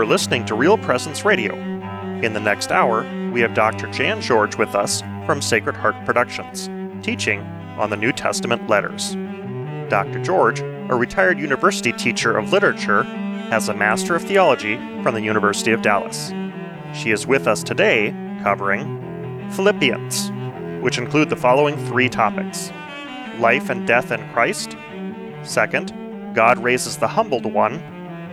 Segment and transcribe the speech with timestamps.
[0.00, 1.54] are listening to Real Presence Radio.
[2.22, 3.86] In the next hour, we have Dr.
[3.92, 6.70] Jan George with us from Sacred Heart Productions,
[7.04, 7.40] teaching
[7.76, 9.14] on the New Testament letters.
[9.90, 10.22] Dr.
[10.22, 13.02] George, a retired university teacher of literature,
[13.50, 16.32] has a Master of Theology from the University of Dallas.
[16.94, 20.30] She is with us today covering Philippians,
[20.82, 22.72] which include the following three topics
[23.38, 24.74] life and death in Christ,
[25.42, 25.92] second,
[26.34, 27.74] God raises the humbled one,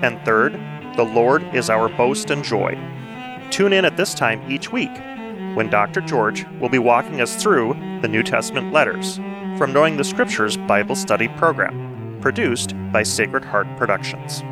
[0.01, 0.53] and third,
[0.97, 2.75] the Lord is our boast and joy.
[3.51, 4.89] Tune in at this time each week
[5.53, 6.01] when Dr.
[6.01, 9.17] George will be walking us through the New Testament letters
[9.59, 14.43] from Knowing the Scriptures Bible Study program, produced by Sacred Heart Productions.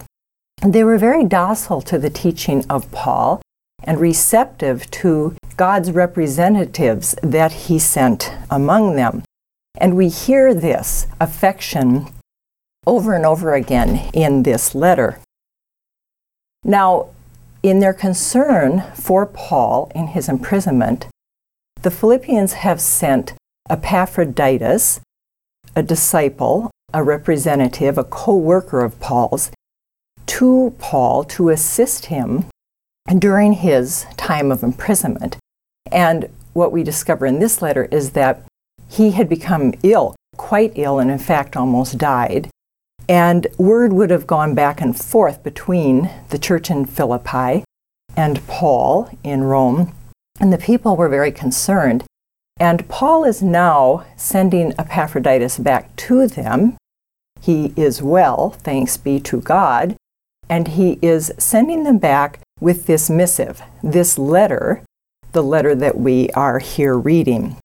[0.62, 3.41] They were very docile to the teaching of Paul
[3.84, 9.24] and receptive to God's representatives that he sent among them.
[9.78, 12.08] And we hear this affection
[12.88, 15.19] over and over again in this letter.
[16.64, 17.09] Now,
[17.70, 21.08] in their concern for Paul in his imprisonment,
[21.81, 23.34] the Philippians have sent
[23.70, 25.00] Epaphroditus,
[25.76, 29.52] a disciple, a representative, a co worker of Paul's,
[30.28, 32.46] to Paul to assist him
[33.18, 35.38] during his time of imprisonment.
[35.92, 38.44] And what we discover in this letter is that
[38.90, 42.50] he had become ill, quite ill, and in fact almost died.
[43.08, 47.64] And word would have gone back and forth between the church in Philippi
[48.18, 49.94] and Paul in Rome,
[50.40, 52.04] and the people were very concerned.
[52.60, 56.78] And Paul is now sending Epaphroditus back to them.
[57.42, 59.96] He is well, thanks be to God,
[60.50, 64.84] and he is sending them back with this missive, this letter,
[65.34, 67.58] the letter that we are here reading.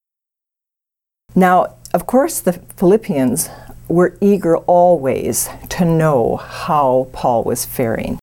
[1.35, 3.49] Now, of course, the Philippians
[3.91, 8.19] were eager always to know how Paul was faring.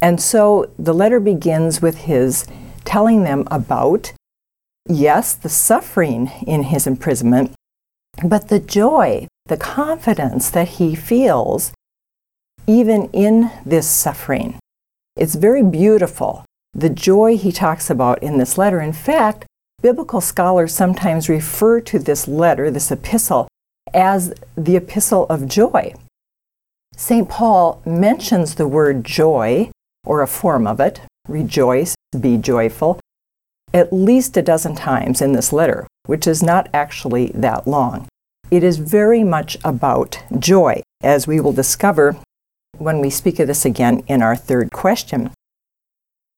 [0.00, 2.46] And so the letter begins with his
[2.84, 4.12] telling them about,
[4.88, 7.52] yes, the suffering in his imprisonment,
[8.24, 11.72] but the joy, the confidence that he feels
[12.66, 14.58] even in this suffering.
[15.16, 18.80] It's very beautiful, the joy he talks about in this letter.
[18.80, 19.46] In fact,
[19.82, 23.48] biblical scholars sometimes refer to this letter, this epistle,
[23.94, 25.94] as the epistle of joy.
[26.96, 27.28] St.
[27.28, 29.70] Paul mentions the word joy,
[30.04, 33.00] or a form of it, rejoice, be joyful,
[33.72, 38.06] at least a dozen times in this letter, which is not actually that long.
[38.50, 42.16] It is very much about joy, as we will discover
[42.78, 45.30] when we speak of this again in our third question.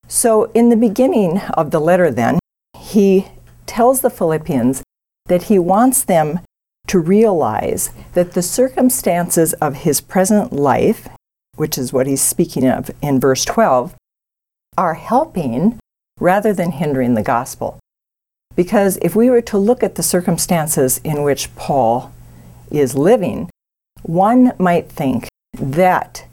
[0.06, 2.38] So, in the beginning of the letter, then,
[2.78, 3.26] he
[3.66, 4.82] tells the Philippians
[5.26, 6.40] that he wants them
[6.86, 11.08] to realize that the circumstances of his present life,
[11.56, 13.94] which is what he's speaking of in verse 12,
[14.76, 15.78] are helping
[16.20, 17.78] rather than hindering the gospel.
[18.56, 22.12] Because if we were to look at the circumstances in which Paul
[22.70, 23.50] is living,
[24.02, 26.26] one might think that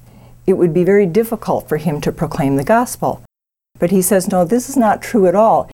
[0.45, 3.21] it would be very difficult for him to proclaim the gospel.
[3.79, 5.69] But he says, no, this is not true at all.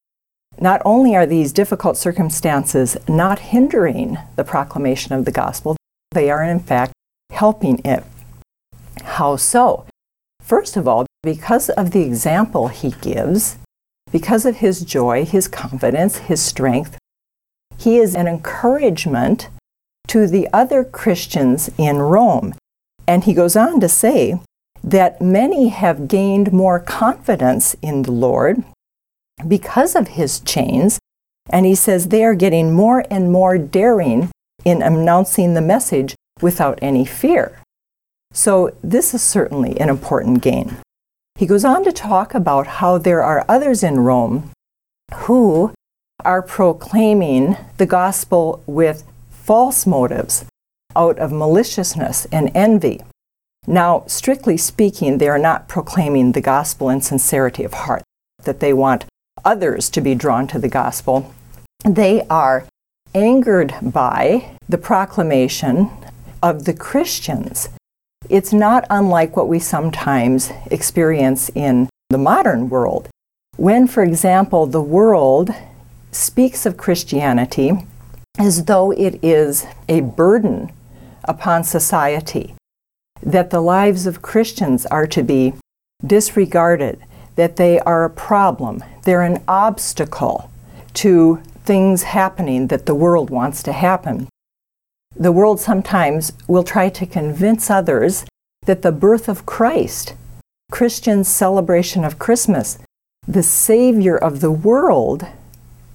[0.60, 5.76] Not only are these difficult circumstances not hindering the proclamation of the gospel,
[6.12, 6.92] they are in fact
[7.30, 8.04] helping it.
[9.02, 9.86] How so?
[10.42, 13.58] First of all, because of the example he gives,
[14.10, 16.98] because of his joy, his confidence, his strength,
[17.76, 19.48] he is an encouragement
[20.08, 22.54] to the other Christians in Rome.
[23.06, 24.40] And he goes on to say
[24.82, 28.64] that many have gained more confidence in the Lord
[29.46, 30.98] because of his chains.
[31.50, 34.30] And he says they are getting more and more daring
[34.64, 37.60] in announcing the message without any fear.
[38.32, 40.76] So, this is certainly an important gain.
[41.36, 44.50] He goes on to talk about how there are others in Rome
[45.14, 45.72] who
[46.24, 50.44] are proclaiming the gospel with false motives
[50.96, 53.00] out of maliciousness and envy.
[53.66, 58.02] Now, strictly speaking, they are not proclaiming the gospel in sincerity of heart,
[58.44, 59.04] that they want
[59.44, 61.34] others to be drawn to the gospel.
[61.84, 62.66] They are
[63.14, 65.90] angered by the proclamation
[66.42, 67.68] of the Christians.
[68.28, 73.08] It's not unlike what we sometimes experience in the modern world.
[73.56, 75.50] When, for example, the world
[76.10, 77.72] speaks of Christianity
[78.38, 80.72] as though it is a burden
[81.24, 82.54] upon society,
[83.22, 85.54] that the lives of Christians are to be
[86.06, 87.00] disregarded,
[87.36, 90.50] that they are a problem, they're an obstacle
[90.92, 94.28] to things happening that the world wants to happen.
[95.16, 98.26] The world sometimes will try to convince others
[98.66, 100.12] that the birth of Christ,
[100.70, 102.78] Christians' celebration of Christmas,
[103.26, 105.26] the Savior of the world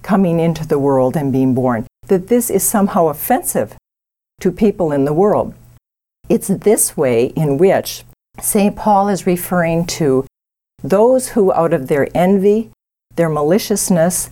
[0.02, 3.76] coming into the world and being born, that this is somehow offensive
[4.40, 5.54] to people in the world.
[6.28, 8.02] It's this way in which
[8.40, 8.74] St.
[8.74, 10.26] Paul is referring to
[10.82, 12.72] those who, out of their envy,
[13.16, 14.30] their maliciousness,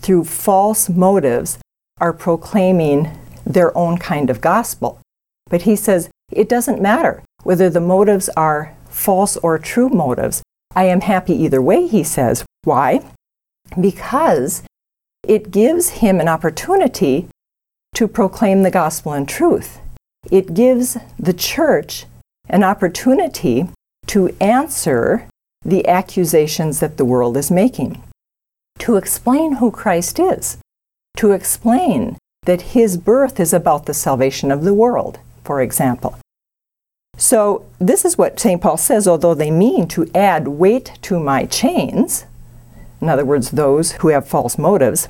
[0.00, 1.58] through false motives,
[1.98, 3.10] are proclaiming
[3.44, 5.00] their own kind of gospel.
[5.48, 10.42] But he says it doesn't matter whether the motives are false or true motives.
[10.74, 12.44] I am happy either way, he says.
[12.64, 13.04] Why?
[13.80, 14.62] Because
[15.26, 17.28] it gives him an opportunity
[17.94, 19.78] to proclaim the gospel in truth.
[20.30, 22.06] It gives the church
[22.48, 23.68] an opportunity
[24.08, 25.28] to answer
[25.64, 28.02] the accusations that the world is making,
[28.78, 30.58] to explain who Christ is,
[31.16, 36.18] to explain that his birth is about the salvation of the world, for example.
[37.18, 38.60] So, this is what St.
[38.60, 42.26] Paul says, although they mean to add weight to my chains,
[43.00, 45.08] in other words, those who have false motives,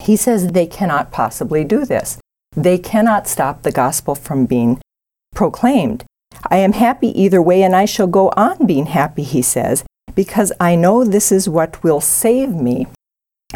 [0.00, 2.18] he says they cannot possibly do this.
[2.56, 4.80] They cannot stop the gospel from being
[5.34, 6.04] proclaimed.
[6.48, 9.84] I am happy either way, and I shall go on being happy, he says,
[10.14, 12.86] because I know this is what will save me.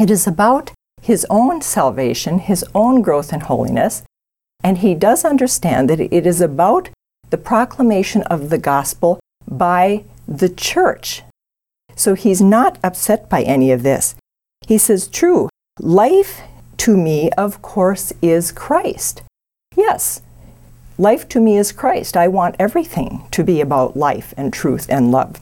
[0.00, 4.02] It is about his own salvation, his own growth in holiness,
[4.62, 6.88] and he does understand that it is about
[7.30, 11.22] the proclamation of the gospel by the church.
[11.94, 14.14] So he's not upset by any of this.
[14.66, 15.48] He says, True,
[15.78, 16.40] life
[16.78, 19.22] to me, of course, is Christ.
[19.76, 20.22] Yes,
[20.98, 22.16] life to me is Christ.
[22.16, 25.40] I want everything to be about life and truth and love.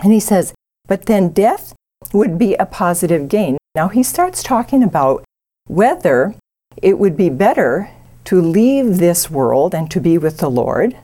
[0.00, 0.54] And he says,
[0.86, 1.74] But then death
[2.12, 3.58] would be a positive gain.
[3.74, 5.24] Now he starts talking about
[5.66, 6.34] whether
[6.80, 7.90] it would be better
[8.24, 10.96] to leave this world and to be with the Lord,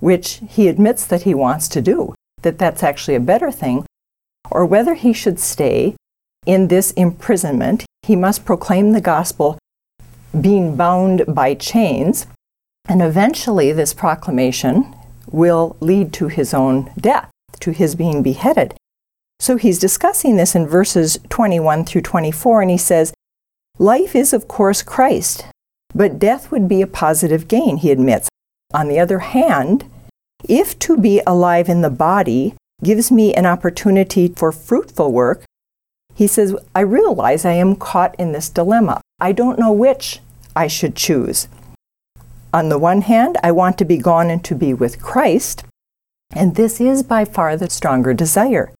[0.00, 3.86] which he admits that he wants to do, that that's actually a better thing,
[4.50, 5.94] or whether he should stay
[6.46, 7.84] in this imprisonment.
[8.02, 9.58] He must proclaim the gospel
[10.38, 12.26] being bound by chains,
[12.88, 14.94] and eventually this proclamation
[15.30, 18.74] will lead to his own death, to his being beheaded.
[19.40, 23.12] So he's discussing this in verses 21 through 24, and he says,
[23.78, 25.46] Life is, of course, Christ,
[25.94, 28.28] but death would be a positive gain, he admits.
[28.74, 29.88] On the other hand,
[30.48, 35.44] if to be alive in the body gives me an opportunity for fruitful work,
[36.14, 39.00] he says, I realize I am caught in this dilemma.
[39.20, 40.20] I don't know which
[40.54, 41.48] I should choose.
[42.52, 45.64] On the one hand, I want to be gone and to be with Christ,
[46.34, 48.72] and this is by far the stronger desire.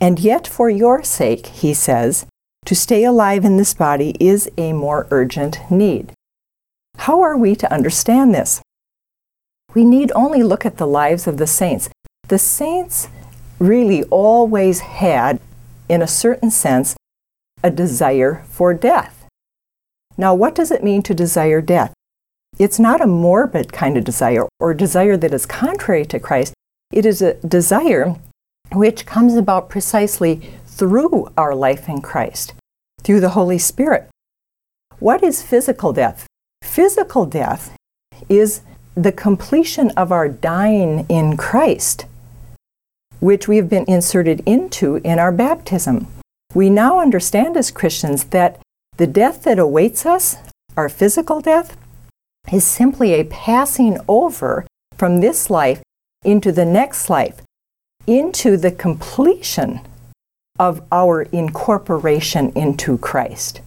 [0.00, 2.26] And yet, for your sake, he says,
[2.64, 6.12] to stay alive in this body is a more urgent need.
[6.98, 8.60] How are we to understand this?
[9.74, 11.88] We need only look at the lives of the saints.
[12.28, 13.08] The saints
[13.58, 15.40] really always had,
[15.88, 16.96] in a certain sense,
[17.62, 19.26] a desire for death.
[20.16, 21.92] Now, what does it mean to desire death?
[22.58, 26.52] It's not a morbid kind of desire or desire that is contrary to Christ.
[26.92, 28.16] It is a desire
[28.72, 32.52] which comes about precisely through our life in Christ,
[33.02, 34.08] through the Holy Spirit.
[34.98, 36.26] What is physical death?
[36.62, 37.76] Physical death
[38.28, 38.62] is
[38.94, 42.06] the completion of our dying in Christ,
[43.20, 46.08] which we have been inserted into in our baptism.
[46.54, 48.58] We now understand as Christians that
[48.96, 50.36] the death that awaits us,
[50.76, 51.76] our physical death,
[52.52, 54.66] is simply a passing over
[54.96, 55.82] from this life
[56.24, 57.42] into the next life,
[58.06, 59.80] into the completion
[60.58, 63.60] of our incorporation into Christ.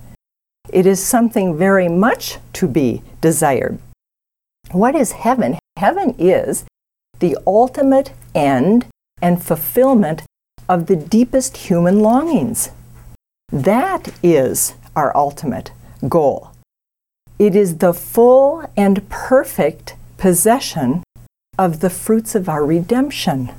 [0.70, 3.80] It is something very much to be desired.
[4.72, 5.60] What is heaven?
[5.78, 6.66] Heaven is
[7.20, 8.86] the ultimate end
[9.22, 10.24] and fulfillment
[10.70, 12.70] of the deepest human longings.
[13.52, 15.72] That is our ultimate
[16.08, 16.52] goal.
[17.40, 21.04] It is the full and perfect possession
[21.58, 23.52] of the fruits of our redemption.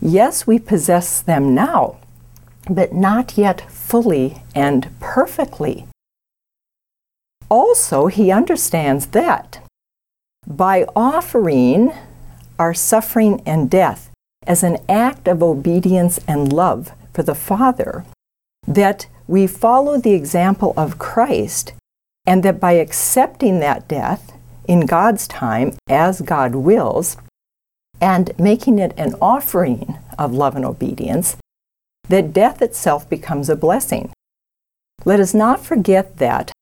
[0.00, 1.98] Yes, we possess them now,
[2.68, 5.86] but not yet fully and perfectly.
[7.48, 9.60] Also, he understands that
[10.46, 11.92] by offering
[12.58, 14.10] our suffering and death
[14.46, 18.04] as an act of obedience and love for the Father,
[18.66, 21.74] that we follow the example of Christ,
[22.26, 24.32] and that by accepting that death
[24.72, 27.18] in God's time as God wills,
[28.00, 31.36] and making it an offering of love and obedience,
[32.08, 34.10] that death itself becomes a blessing.
[35.04, 36.52] Let us not forget that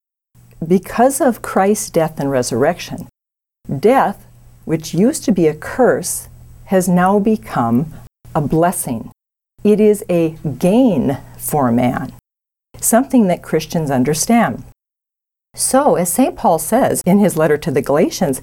[0.67, 3.09] because of Christ's death and resurrection,
[3.79, 4.27] death,
[4.65, 6.27] which used to be a curse,
[6.65, 7.95] has now become
[8.35, 9.13] a blessing.
[9.63, 12.13] It is a gain for man,
[12.81, 14.65] something that Christians understand.
[15.55, 16.37] So, as St.
[16.37, 18.41] Paul says in his letter to the Galatians,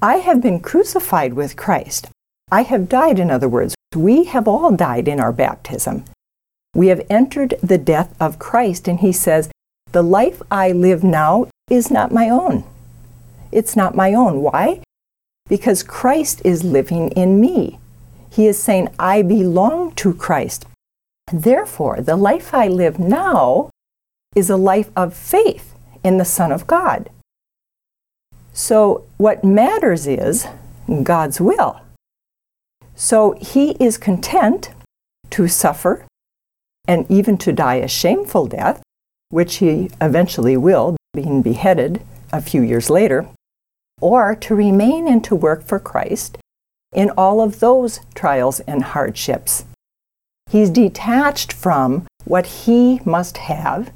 [0.00, 2.08] I have been crucified with Christ.
[2.50, 3.74] I have died, in other words.
[3.94, 6.04] We have all died in our baptism.
[6.74, 9.50] We have entered the death of Christ, and he says,
[9.92, 12.64] The life I live now is not my own.
[13.52, 14.40] It's not my own.
[14.40, 14.80] Why?
[15.48, 17.78] Because Christ is living in me.
[18.30, 20.64] He is saying, I belong to Christ.
[21.30, 23.68] Therefore, the life I live now
[24.34, 25.71] is a life of faith
[26.04, 27.10] in the Son of God.
[28.52, 30.46] So, what matters is
[31.02, 31.80] God's will.
[32.94, 34.70] So, He is content
[35.30, 36.04] to suffer
[36.86, 38.82] and even to die a shameful death,
[39.30, 43.28] which He eventually will, being beheaded a few years later,
[44.00, 46.38] or to remain and to work for Christ
[46.92, 49.64] in all of those trials and hardships.
[50.50, 53.90] He's detached from what he must have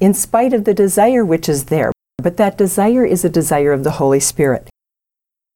[0.00, 1.92] in spite of the desire which is there.
[2.16, 4.68] But that desire is a desire of the Holy Spirit.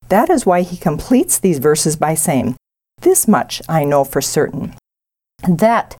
[0.08, 2.56] That is why he completes these verses by saying,
[3.00, 4.74] This much I know for certain,
[5.48, 5.96] that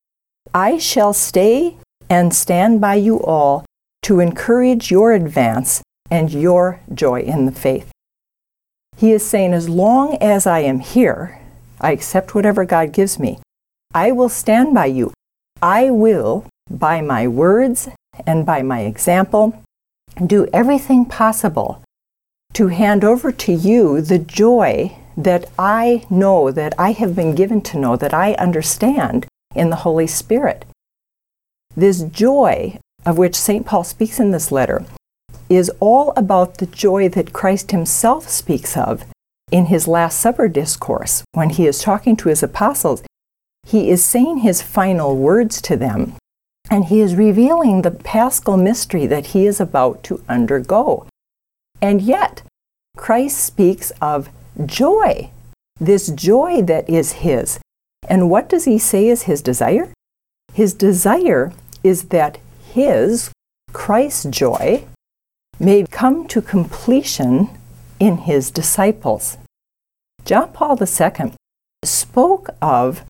[0.54, 1.76] I shall stay
[2.08, 3.64] and stand by you all
[4.02, 7.90] to encourage your advance and your joy in the faith.
[8.96, 11.40] He is saying, As long as I am here,
[11.80, 13.40] I accept whatever God gives me.
[13.94, 15.12] I will stand by you.
[15.60, 17.88] I will, by my words
[18.26, 19.62] and by my example,
[20.24, 21.82] do everything possible
[22.52, 27.60] to hand over to you the joy that I know, that I have been given
[27.62, 30.64] to know, that I understand in the Holy Spirit.
[31.76, 33.66] This joy of which St.
[33.66, 34.84] Paul speaks in this letter
[35.48, 39.04] is all about the joy that Christ himself speaks of
[39.50, 43.02] in his Last Supper discourse when he is talking to his apostles.
[43.66, 46.14] He is saying his final words to them
[46.70, 51.06] and he is revealing the paschal mystery that he is about to undergo.
[51.80, 52.42] And yet,
[52.96, 54.30] Christ speaks of
[54.64, 55.30] joy,
[55.78, 57.58] this joy that is his.
[58.08, 59.92] And what does he say is his desire?
[60.52, 61.52] His desire
[61.82, 62.38] is that
[62.72, 63.30] his,
[63.72, 64.84] Christ's joy,
[65.58, 67.50] may come to completion
[68.00, 69.36] in his disciples.
[70.24, 71.32] John Paul II
[71.84, 73.04] spoke of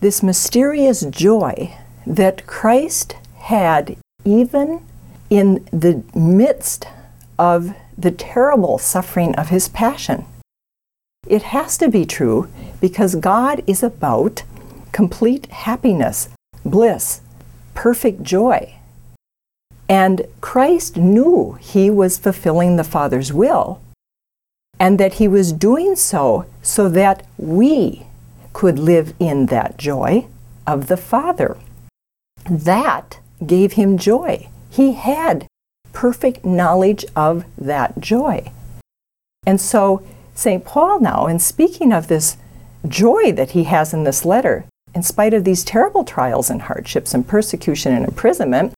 [0.00, 1.76] this mysterious joy
[2.06, 4.84] that Christ had even
[5.30, 6.86] in the midst
[7.38, 10.24] of the terrible suffering of his passion.
[11.26, 12.48] It has to be true
[12.80, 14.42] because God is about
[14.92, 16.28] complete happiness,
[16.64, 17.20] bliss,
[17.74, 18.74] perfect joy.
[19.88, 23.80] And Christ knew he was fulfilling the Father's will
[24.78, 28.06] and that he was doing so so that we
[28.52, 30.26] could live in that joy
[30.66, 31.56] of the Father.
[32.48, 34.48] That gave him joy.
[34.70, 35.46] He had
[35.92, 38.52] perfect knowledge of that joy.
[39.46, 40.02] And so,
[40.34, 40.64] St.
[40.64, 42.36] Paul, now, in speaking of this
[42.86, 47.14] joy that he has in this letter, in spite of these terrible trials and hardships
[47.14, 48.74] and persecution and imprisonment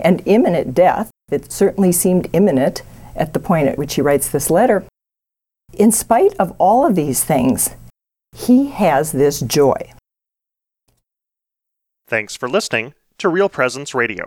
[0.00, 2.82] and imminent death, that certainly seemed imminent
[3.16, 4.84] at the point at which he writes this letter,
[5.74, 7.70] in spite of all of these things,
[8.36, 9.92] he has this joy.
[12.06, 14.26] Thanks for listening to Real Presence Radio.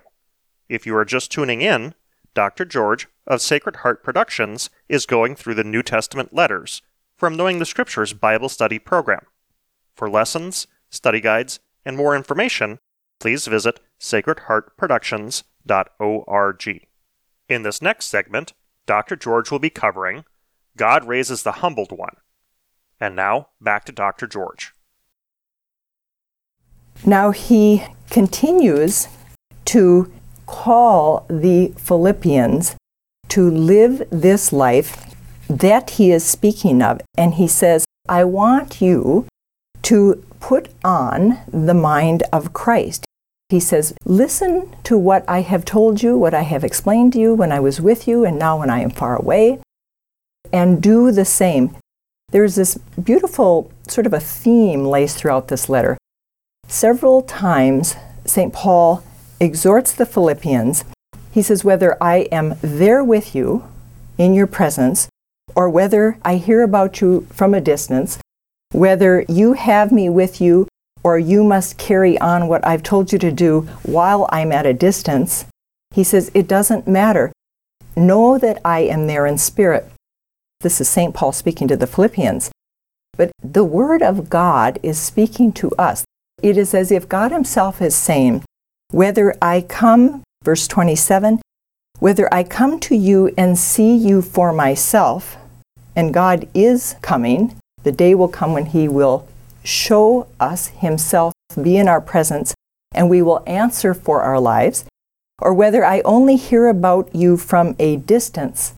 [0.70, 1.96] If you are just tuning in,
[2.34, 2.66] Dr.
[2.66, 6.82] George of Sacred Heart Productions is going through the New Testament letters
[7.18, 9.26] from Knowing the Scriptures Bible Study program.
[9.96, 12.80] For lessons, study guides, and more information,
[13.20, 16.88] please visit sacredheartproductions.org.
[17.50, 18.54] In this next segment,
[18.86, 19.16] Dr.
[19.16, 20.24] George will be covering
[20.78, 22.16] God Raises the Humbled One.
[23.00, 24.28] And now, back to Dr.
[24.28, 24.74] George.
[27.06, 29.08] Now he continues
[29.66, 30.12] to
[30.46, 32.76] call the Philippians
[33.30, 35.16] to live this life
[35.48, 37.02] that he is speaking of.
[37.18, 39.28] And he says, I want you
[39.84, 43.06] to put on the mind of Christ.
[43.50, 47.34] He says, Listen to what I have told you, what I have explained to you
[47.34, 49.60] when I was with you, and now when I am far away,
[50.54, 51.76] and do the same.
[52.32, 55.98] There's this beautiful sort of a theme laced throughout this letter.
[56.72, 58.54] Several times, St.
[58.54, 59.04] Paul
[59.42, 60.86] exhorts the Philippians.
[61.30, 63.68] He says, Whether I am there with you
[64.18, 65.10] in your presence,
[65.54, 68.20] or whether I hear about you from a distance,
[68.72, 70.70] whether you have me with you
[71.04, 74.74] or you must carry on what I've told you to do while I'm at a
[74.74, 75.44] distance,
[75.94, 77.34] he says, it doesn't matter.
[77.98, 79.92] Know that I am there in spirit.
[80.62, 81.14] This is St.
[81.14, 82.50] Paul speaking to the Philippians.
[83.18, 86.06] But the Word of God is speaking to us.
[86.42, 88.44] It is as if God Himself is saying,
[88.90, 91.42] Whether I come, verse 27,
[92.00, 95.38] whether I come to you and see you for myself,
[95.96, 99.28] and God is coming, the day will come when He will
[99.64, 102.56] show us Himself, be in our presence,
[102.94, 104.86] and we will answer for our lives,
[105.40, 108.74] or whether I only hear about you from a distance,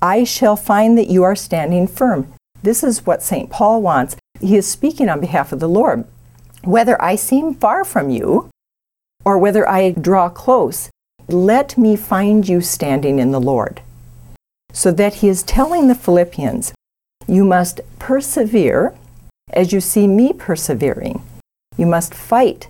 [0.00, 2.32] I shall find that you are standing firm.
[2.62, 3.50] This is what St.
[3.50, 4.16] Paul wants.
[4.40, 6.04] He is speaking on behalf of the Lord.
[6.64, 8.48] Whether I seem far from you,
[9.24, 10.90] or whether I draw close,
[11.28, 13.82] let me find you standing in the Lord.
[14.72, 16.72] So that he is telling the Philippians,
[17.26, 18.94] you must persevere
[19.52, 21.22] as you see me persevering.
[21.76, 22.68] You must fight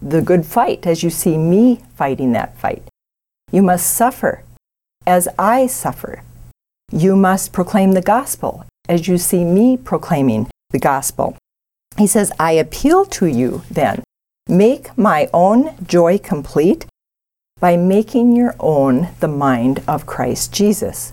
[0.00, 2.82] the good fight as you see me fighting that fight.
[3.50, 4.42] You must suffer
[5.06, 6.22] as I suffer.
[6.90, 11.36] You must proclaim the gospel as you see me proclaiming the gospel.
[11.98, 14.02] He says, I appeal to you then,
[14.48, 16.86] make my own joy complete
[17.60, 21.12] by making your own the mind of Christ Jesus.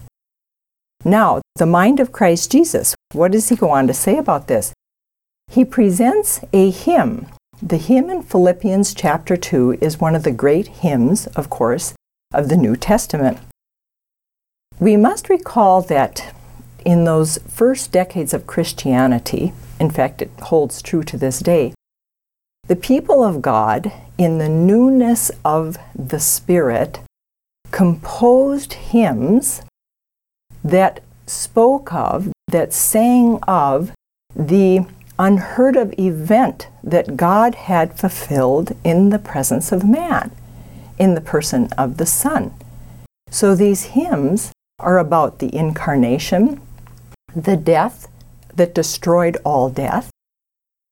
[1.05, 4.73] Now, the mind of Christ Jesus, what does he go on to say about this?
[5.49, 7.27] He presents a hymn.
[7.61, 11.93] The hymn in Philippians chapter 2 is one of the great hymns, of course,
[12.33, 13.37] of the New Testament.
[14.79, 16.33] We must recall that
[16.85, 21.73] in those first decades of Christianity, in fact, it holds true to this day,
[22.67, 26.99] the people of God, in the newness of the Spirit,
[27.71, 29.63] composed hymns
[30.63, 33.91] that spoke of, that sang of
[34.35, 34.85] the
[35.17, 40.31] unheard of event that God had fulfilled in the presence of man,
[40.97, 42.53] in the person of the Son.
[43.31, 46.61] So these hymns are about the incarnation,
[47.35, 48.07] the death
[48.55, 50.09] that destroyed all death,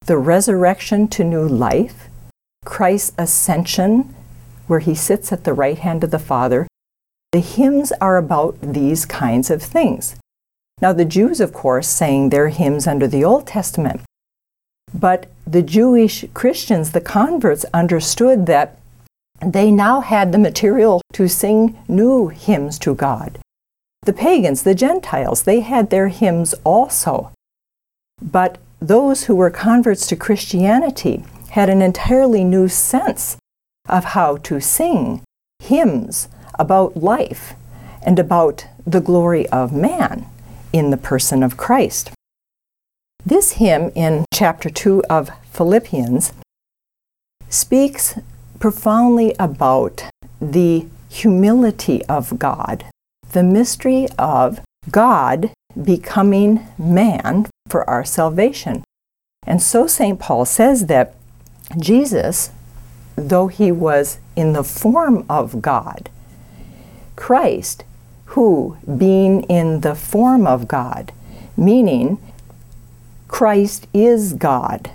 [0.06, 2.08] the resurrection to new life,
[2.66, 4.14] Christ's ascension,
[4.68, 6.68] where he sits at the right hand of the Father,
[7.32, 10.16] the hymns are about these kinds of things.
[10.82, 14.02] Now, the Jews, of course, sang their hymns under the Old Testament.
[14.94, 18.78] But the Jewish Christians, the converts, understood that
[19.46, 23.40] they now had the material to sing new hymns to God.
[24.04, 27.32] The pagans, the Gentiles, they had their hymns also.
[28.22, 33.38] But those who were converts to Christianity had an entirely new sense
[33.88, 35.22] of how to sing
[35.60, 36.28] hymns
[36.60, 37.54] about life
[38.04, 40.26] and about the glory of man
[40.72, 42.12] in the person of Christ.
[43.26, 46.34] This hymn in chapter 2 of Philippians
[47.50, 48.18] speaks
[48.60, 50.04] profoundly about
[50.42, 52.86] the humility of God,
[53.32, 55.52] the mystery of God
[55.84, 58.84] becoming man for our salvation.
[59.46, 60.20] And so St.
[60.20, 61.16] Paul says that
[61.78, 62.52] Jesus,
[63.16, 66.10] though he was in the form of God,
[67.16, 67.84] Christ
[68.28, 71.12] who, being in the form of God,
[71.56, 72.20] meaning
[73.28, 74.92] Christ is God,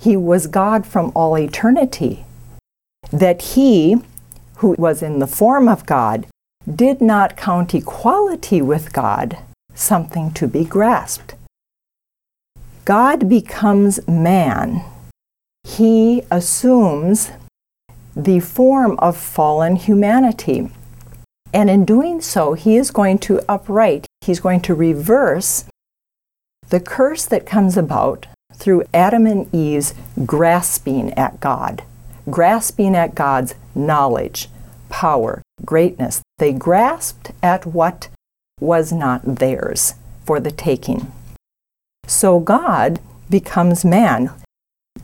[0.00, 2.24] he was God from all eternity,
[3.12, 3.96] that he,
[4.56, 6.26] who was in the form of God,
[6.68, 9.38] did not count equality with God
[9.74, 11.34] something to be grasped.
[12.88, 14.82] God becomes man.
[15.62, 17.32] He assumes
[18.16, 20.70] the form of fallen humanity.
[21.52, 25.66] And in doing so, he is going to upright, he's going to reverse
[26.70, 28.24] the curse that comes about
[28.54, 29.92] through Adam and Eve's
[30.24, 31.82] grasping at God,
[32.30, 34.48] grasping at God's knowledge,
[34.88, 36.22] power, greatness.
[36.38, 38.08] They grasped at what
[38.62, 39.92] was not theirs
[40.24, 41.12] for the taking.
[42.08, 44.32] So God becomes man.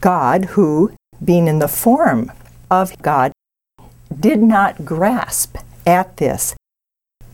[0.01, 0.91] God, who,
[1.23, 2.31] being in the form
[2.69, 3.31] of God,
[4.19, 6.55] did not grasp at this.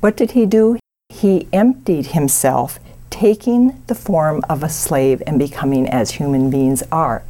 [0.02, 0.78] What did he do?
[1.08, 2.80] He emptied himself,
[3.10, 7.24] taking the form of a slave and becoming as human beings are.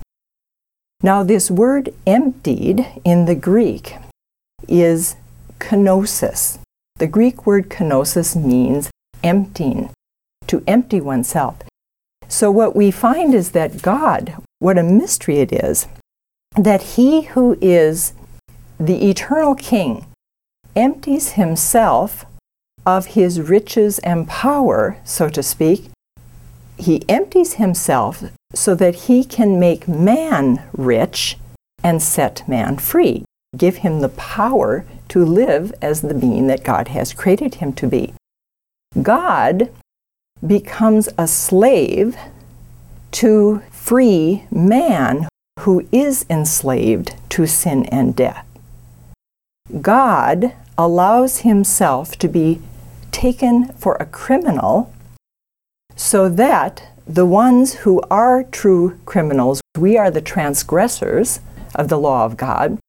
[1.04, 3.98] Now, this word emptied in the Greek
[4.68, 5.16] is
[5.60, 6.58] kenosis.
[6.98, 8.90] The Greek word kenosis means
[9.24, 9.92] emptying,
[10.48, 11.58] to empty oneself.
[12.32, 15.88] So, what we find is that God, what a mystery it is,
[16.56, 18.14] that He who is
[18.80, 20.06] the eternal King
[20.74, 22.26] empties Himself
[22.86, 25.90] of His riches and power, so to speak.
[26.78, 31.38] He empties Himself so that He can make man rich
[31.84, 33.26] and set man free,
[33.58, 37.88] give him the power to live as the being that God has created him to
[37.88, 38.14] be.
[39.02, 39.70] God
[40.46, 42.18] becomes a slave
[43.12, 45.28] to free man
[45.60, 48.46] who is enslaved to sin and death.
[49.82, 52.62] God allows himself to be
[53.12, 54.92] taken for a criminal
[55.96, 61.40] so that the ones who are true criminals, we are the transgressors
[61.76, 62.80] of the law of God,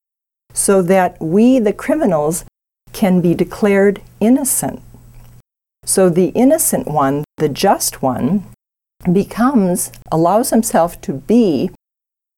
[0.54, 2.44] so that we, the criminals,
[2.92, 4.80] can be declared innocent.
[5.84, 8.44] So the innocent one, the just one,
[9.10, 11.70] becomes, allows himself to be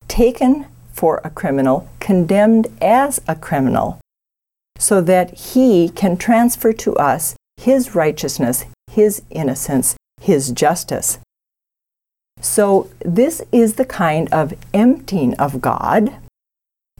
[0.08, 3.98] taken for a criminal, condemned as a criminal,
[4.78, 11.18] so that he can transfer to us his righteousness, his innocence, his justice.
[12.40, 16.14] So, this is the kind of emptying of God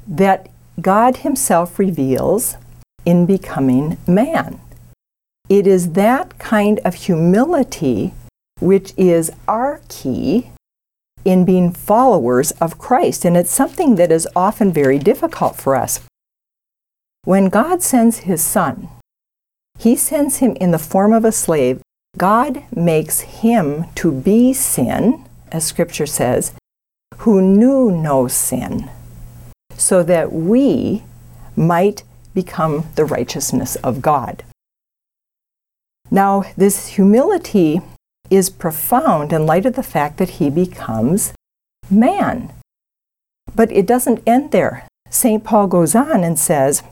[0.07, 0.49] that
[0.81, 2.57] God Himself reveals
[3.05, 4.61] in becoming man.
[5.49, 8.15] It is that kind of humility
[8.61, 10.51] which is our key
[11.25, 16.01] in being followers of Christ, and it's something that is often very difficult for us.
[17.25, 18.89] When God sends His Son,
[19.79, 21.81] He sends Him in the form of a slave.
[22.17, 26.53] God makes Him to be sin, as Scripture says,
[27.19, 28.91] who knew no sin
[29.77, 31.03] so that we
[31.57, 32.03] might
[32.35, 34.45] become the righteousness of God.
[36.15, 37.81] Now, this humility
[38.31, 41.33] is profound in light of the fact that he becomes
[41.91, 42.53] man.
[43.53, 44.87] But it doesn't end there.
[45.11, 45.43] St.
[45.43, 46.85] Paul goes on and says,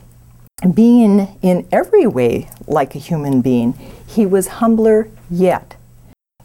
[0.75, 5.77] being in every way like a human being, he was humbler yet.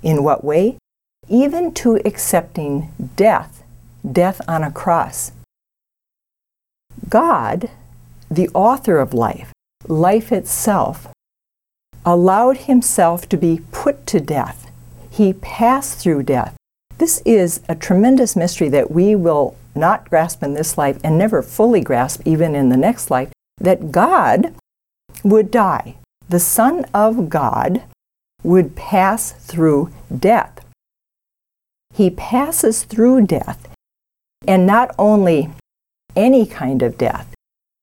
[0.03, 0.77] In what way?
[1.27, 3.63] Even to accepting death,
[4.09, 5.31] death on a cross.
[7.09, 7.71] God,
[8.29, 9.51] the author of life,
[9.87, 11.07] life itself,
[12.07, 14.71] allowed himself to be put to death.
[15.09, 16.55] He passed through death.
[16.99, 21.41] This is a tremendous mystery that we will not grasp in this life and never
[21.41, 24.53] fully grasp even in the next life that God
[25.21, 25.97] would die.
[26.29, 27.83] The Son of God
[28.41, 30.63] would pass through death.
[31.93, 33.67] He passes through death.
[34.47, 35.49] And not only
[36.15, 37.27] any kind of death.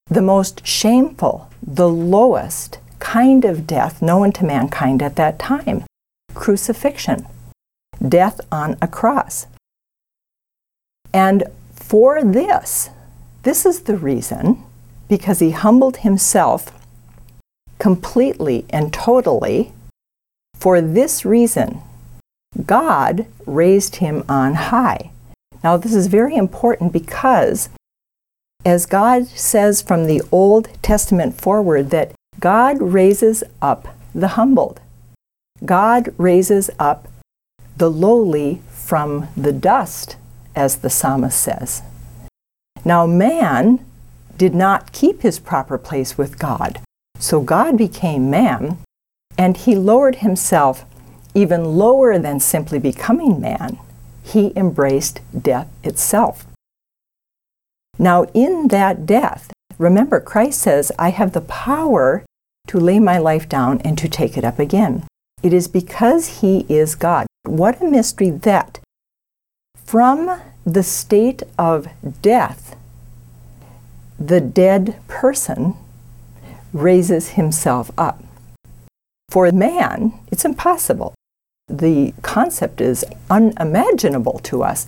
[0.06, 2.78] The most shameful, the lowest
[3.14, 5.84] kind of death known to mankind at that time
[6.34, 7.24] crucifixion,
[8.08, 9.46] death on a cross.
[11.12, 12.90] And for this,
[13.44, 14.64] this is the reason,
[15.08, 16.72] because he humbled himself
[17.78, 19.70] completely and totally,
[20.56, 21.82] for this reason,
[22.66, 25.12] God raised him on high.
[25.62, 27.68] Now, this is very important because
[28.64, 32.10] as God says from the Old Testament forward, that
[32.44, 34.78] God raises up the humbled.
[35.64, 37.08] God raises up
[37.78, 40.16] the lowly from the dust,
[40.54, 41.80] as the psalmist says.
[42.84, 43.82] Now, man
[44.36, 46.80] did not keep his proper place with God.
[47.18, 48.76] So God became man
[49.36, 50.84] And he lowered himself
[51.34, 53.78] even lower than simply becoming man.
[54.22, 56.46] He embraced death itself.
[57.98, 62.24] Now, in that death, remember, Christ says, I have the power
[62.68, 65.06] to lay my life down and to take it up again.
[65.42, 67.26] It is because He is God.
[67.44, 68.80] What a mystery that
[69.84, 71.88] from the state of
[72.22, 72.74] death,
[74.18, 75.74] the dead person
[76.72, 78.22] raises himself up.
[79.28, 81.14] For man, it's impossible.
[81.68, 84.86] The concept is unimaginable to us.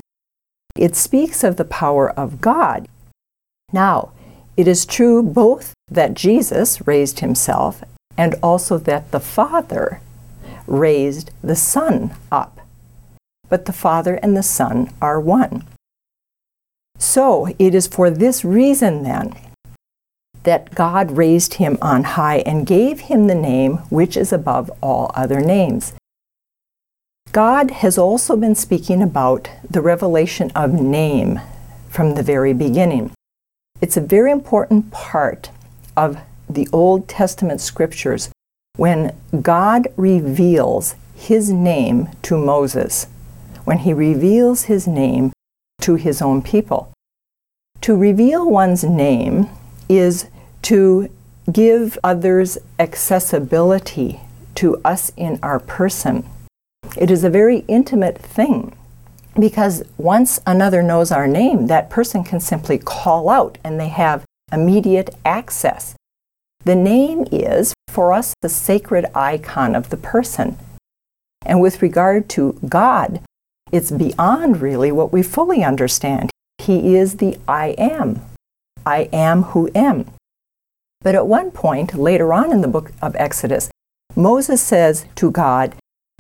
[0.76, 2.86] It speaks of the power of God.
[3.72, 4.12] Now,
[4.56, 7.82] it is true both that Jesus raised himself
[8.16, 10.00] and also that the Father
[10.66, 12.60] raised the Son up.
[13.48, 15.64] But the Father and the Son are one.
[16.98, 19.34] So it is for this reason then
[20.42, 25.10] that God raised him on high and gave him the name which is above all
[25.14, 25.92] other names.
[27.32, 31.40] God has also been speaking about the revelation of name
[31.88, 33.10] from the very beginning.
[33.80, 35.50] It's a very important part
[35.96, 38.30] of the Old Testament scriptures
[38.76, 43.06] when God reveals his name to Moses,
[43.64, 45.32] when he reveals his name
[45.80, 46.92] to his own people.
[47.82, 49.48] To reveal one's name
[49.88, 50.26] is
[50.62, 51.08] to
[51.50, 54.20] give others accessibility
[54.56, 56.28] to us in our person.
[56.96, 58.76] It is a very intimate thing
[59.38, 64.24] because once another knows our name, that person can simply call out and they have
[64.52, 65.94] immediate access.
[66.64, 70.58] The name is, for us, the sacred icon of the person.
[71.44, 73.20] And with regard to God,
[73.70, 76.30] it's beyond really what we fully understand.
[76.58, 78.22] He is the I am.
[78.84, 80.10] I am who am.
[81.02, 83.70] But at one point, later on in the book of Exodus,
[84.14, 85.74] Moses says to God,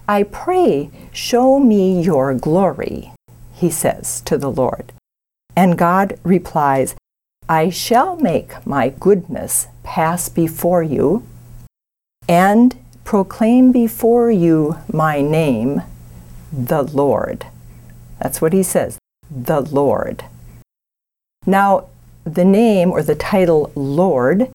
[0.08, 3.12] I pray, show me your glory,
[3.54, 4.92] he says to the Lord.
[5.56, 6.94] And God replies,
[7.48, 11.24] I shall make my goodness pass before you
[12.28, 15.82] and proclaim before you my name,
[16.52, 17.46] the Lord.
[18.20, 18.98] That's what he says,
[19.30, 20.24] the Lord.
[21.46, 21.86] Now,
[22.24, 24.50] the name or the title Lord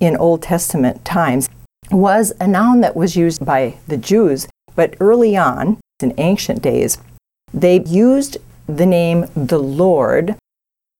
[0.00, 1.48] in Old Testament times
[1.92, 6.98] was a noun that was used by the Jews but early on, in ancient days,
[7.52, 10.36] they used the name the Lord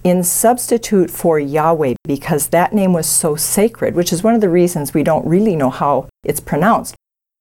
[0.04, 4.50] in substitute for Yahweh because that name was so sacred, which is one of the
[4.50, 6.94] reasons we don't really know how it's pronounced.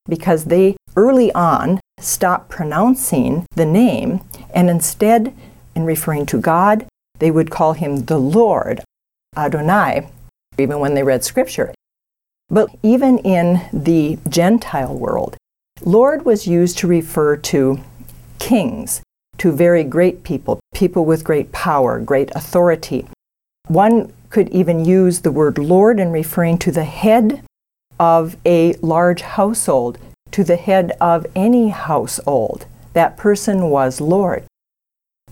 [0.08, 4.20] Because they early on stopped pronouncing the name
[4.54, 5.34] and instead,
[5.76, 6.86] in referring to God,
[7.18, 8.82] they would call him the Lord,
[9.36, 10.08] Adonai,
[10.58, 11.74] even when they read scripture.
[12.48, 15.36] But even in the Gentile world,
[15.82, 17.80] Lord was used to refer to
[18.38, 19.02] kings,
[19.38, 23.06] to very great people, people with great power, great authority.
[23.68, 27.42] One could even use the word Lord in referring to the head
[27.98, 29.98] of a large household,
[30.32, 32.66] to the head of any household.
[32.92, 34.44] That person was Lord.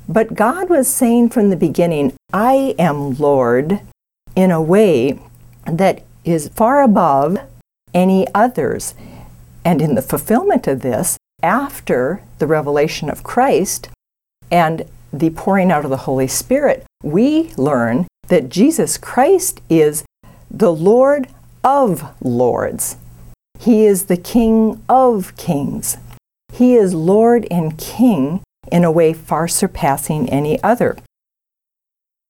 [0.09, 3.81] But God was saying from the beginning, I am Lord
[4.35, 5.21] in a way
[5.65, 7.39] that is far above
[7.95, 8.95] any others.
[9.65, 13.89] And in the fulfillment of this, after the revelation of Christ
[14.51, 20.05] and the pouring out of the Holy Spirit, we learn that Jesus Christ is
[20.51, 21.29] the Lord
[21.65, 22.97] of lords.
[23.59, 25.97] He is the King of kings.
[26.53, 30.97] He is Lord and King in a way far surpassing any other.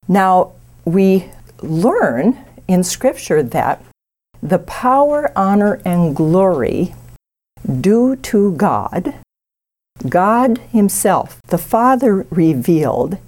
[0.08, 0.52] Now,
[0.84, 3.84] we learn in Scripture that
[4.42, 6.94] the power, honor, and glory
[7.80, 9.14] due to God,
[10.08, 13.18] God Himself, the Father, revealed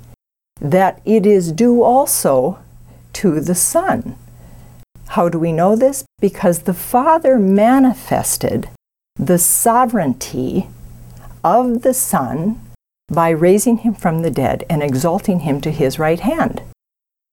[0.60, 2.58] that it is due also
[3.14, 4.16] to the Son.
[5.08, 6.04] How do we know this?
[6.20, 8.68] Because the Father manifested
[9.16, 10.68] the sovereignty
[11.44, 12.60] of the Son
[13.08, 16.62] by raising him from the dead and exalting him to his right hand.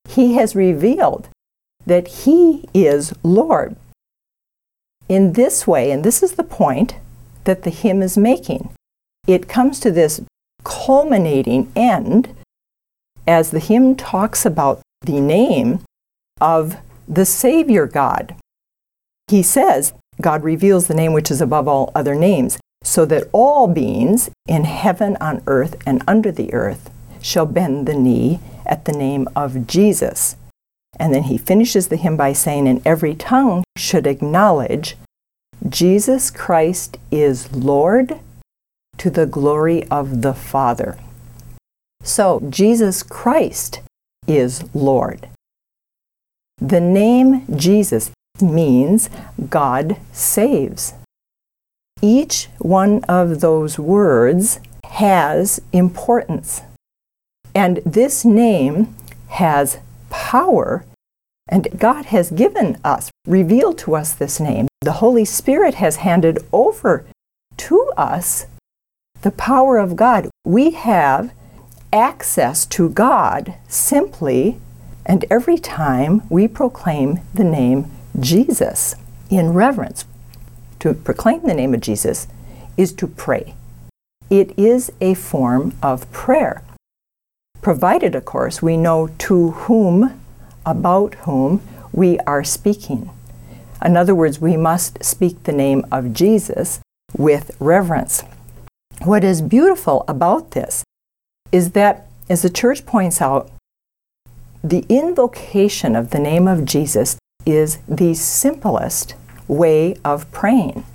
[0.08, 1.30] He has revealed
[1.86, 3.76] that he is Lord.
[5.12, 6.96] In this way, and this is the point
[7.44, 8.70] that the hymn is making,
[9.28, 10.22] it comes to this
[10.64, 12.34] culminating end
[13.28, 15.82] as the hymn talks about the name
[16.40, 16.78] of
[17.10, 18.36] the Savior God.
[19.28, 23.68] He says, God reveals the name which is above all other names, so that all
[23.68, 26.90] beings in heaven, on earth, and under the earth
[27.22, 30.38] shall bend the knee at the name of Jesus.
[31.00, 34.98] And then he finishes the hymn by saying, And every tongue should acknowledge
[35.68, 38.20] Jesus Christ is Lord
[38.98, 40.98] to the glory of the Father.
[42.04, 43.82] So, Jesus Christ
[44.28, 45.30] is Lord.
[46.58, 49.10] The name Jesus means
[49.50, 50.94] God saves.
[52.02, 56.62] Each one of those words has importance.
[57.54, 58.96] And this name
[59.30, 59.78] has
[60.32, 60.86] power,
[61.50, 64.70] and God has given us, revealed to us this name.
[64.80, 67.06] The Holy Spirit has handed over
[67.58, 68.46] to us
[69.24, 70.30] the power of God.
[70.46, 71.34] We have
[71.92, 74.58] access to God simply
[75.06, 78.96] and every time we proclaim the name Jesus
[79.30, 80.06] in reverence.
[80.80, 82.28] To proclaim the name of Jesus
[82.78, 83.54] is to pray.
[84.30, 86.64] It is a form of prayer.
[87.62, 90.21] Provided, of course, we know to whom,
[90.66, 93.10] about whom we are speaking.
[93.84, 96.80] In other words, we must speak the name of Jesus
[97.18, 98.24] with reverence.
[99.04, 100.84] What is beautiful about this
[101.52, 103.52] is that, as the church points out,
[104.64, 109.16] the invocation of the name of Jesus is the simplest
[109.48, 110.86] way of praying.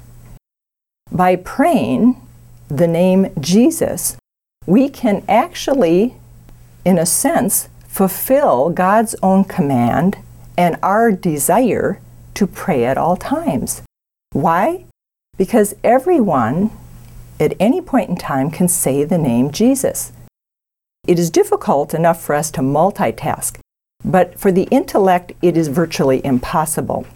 [1.11, 2.21] By praying
[2.69, 4.17] the name Jesus,
[4.67, 6.15] we can actually,
[6.85, 10.19] in a sense, fulfill God's own command
[10.59, 11.99] and our desire
[12.35, 13.81] to pray at all times.
[14.33, 14.85] Why?
[15.39, 16.71] Because everyone
[17.41, 20.13] at any point in time can say the name Jesus.
[21.07, 23.59] It is difficult enough for us to multitask,
[24.05, 27.07] but for the intellect, it is virtually impossible.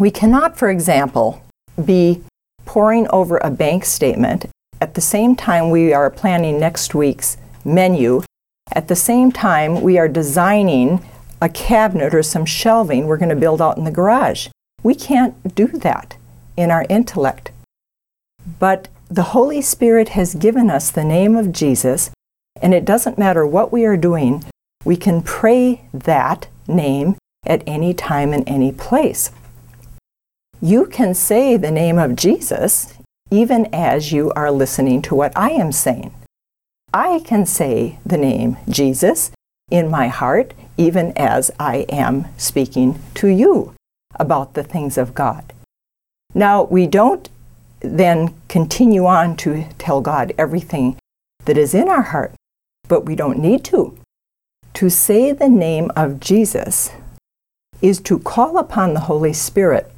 [0.00, 1.42] We cannot, for example,
[1.84, 2.22] be
[2.64, 4.46] poring over a bank statement
[4.80, 8.22] at the same time we are planning next week's menu,
[8.72, 11.04] at the same time we are designing
[11.40, 14.48] a cabinet or some shelving we're going to build out in the garage.
[14.82, 16.16] We can't do that
[16.56, 17.50] in our intellect.
[18.58, 22.10] But the Holy Spirit has given us the name of Jesus,
[22.60, 24.44] and it doesn't matter what we are doing,
[24.84, 29.30] we can pray that name at any time and any place.
[30.60, 32.94] You can say the name of Jesus
[33.30, 36.14] even as you are listening to what I am saying.
[36.92, 39.30] I can say the name Jesus
[39.70, 43.74] in my heart even as I am speaking to you
[44.14, 45.52] about the things of God.
[46.34, 47.28] Now, we don't
[47.80, 50.96] then continue on to tell God everything
[51.44, 52.34] that is in our heart,
[52.88, 53.96] but we don't need to.
[54.74, 56.90] To say the name of Jesus
[57.80, 59.90] is to call upon the Holy Spirit,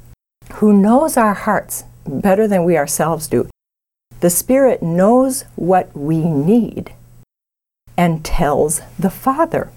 [0.53, 3.49] who knows our hearts better than we ourselves do.
[4.21, 6.93] The Spirit knows what we need
[7.97, 9.71] and tells the Father.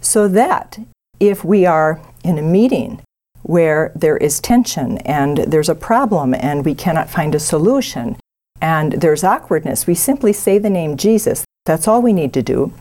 [0.00, 0.80] So that
[1.20, 3.00] if we are in a meeting
[3.42, 8.16] where there is tension and there's a problem and we cannot find a solution
[8.60, 11.44] and there's awkwardness, we simply say the name Jesus.
[11.64, 12.72] That's all we need to do.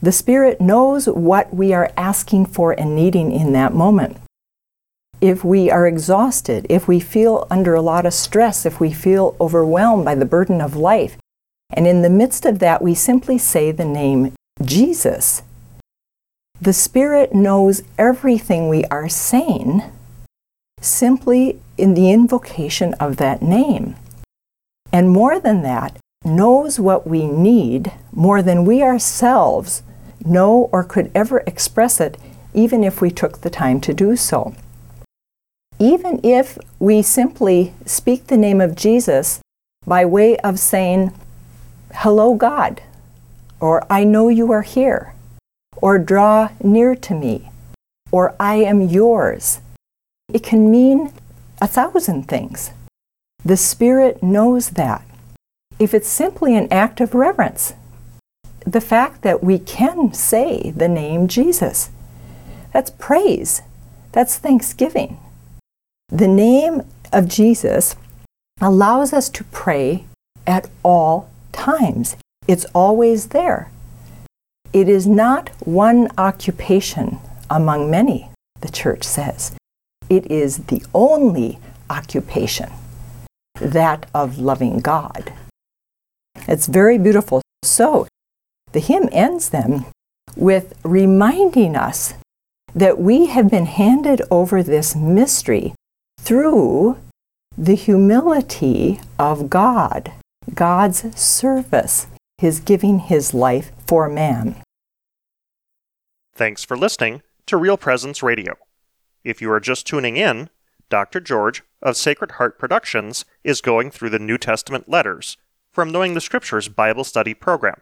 [0.00, 4.16] The Spirit knows what we are asking for and needing in that moment.
[5.20, 9.36] If we are exhausted, if we feel under a lot of stress, if we feel
[9.40, 11.16] overwhelmed by the burden of life,
[11.70, 15.42] and in the midst of that we simply say the name Jesus,
[16.60, 19.82] the Spirit knows everything we are saying
[20.80, 23.96] simply in the invocation of that name.
[24.92, 29.82] And more than that, knows what we need more than we ourselves
[30.24, 32.16] know or could ever express it,
[32.54, 34.54] even if we took the time to do so.
[35.78, 39.40] Even if we simply speak the name of Jesus
[39.86, 41.12] by way of saying,
[41.94, 42.82] Hello, God,
[43.60, 45.14] or I know you are here,
[45.76, 47.50] or draw near to me,
[48.10, 49.60] or I am yours.
[50.32, 51.12] It can mean
[51.60, 52.72] a thousand things.
[53.44, 55.02] The Spirit knows that.
[55.78, 57.74] If it's simply an act of reverence,
[58.66, 61.90] the fact that we can say the name Jesus.
[62.72, 63.62] That's praise.
[64.12, 65.18] That's thanksgiving.
[66.10, 66.82] The name
[67.12, 67.94] of Jesus
[68.62, 70.06] allows us to pray
[70.46, 72.16] at all times.
[72.46, 73.70] It's always there.
[74.72, 77.18] It is not one occupation
[77.50, 78.30] among many,
[78.60, 79.52] the church says.
[80.08, 81.58] It is the only
[81.90, 82.70] occupation,
[83.60, 85.32] that of loving God.
[86.46, 87.42] It's very beautiful.
[87.62, 88.06] So,
[88.72, 89.84] the hymn ends then
[90.36, 92.14] with reminding us
[92.74, 95.74] that we have been handed over this mystery
[96.28, 96.96] through
[97.56, 100.12] the humility of God,
[100.52, 102.06] God's service,
[102.36, 104.56] His giving His life for man.
[106.34, 108.56] Thanks for listening to Real Presence Radio.
[109.24, 110.50] If you are just tuning in,
[110.90, 111.18] Dr.
[111.18, 115.38] George of Sacred Heart Productions is going through the New Testament letters
[115.72, 117.80] from Knowing the Scriptures Bible Study program.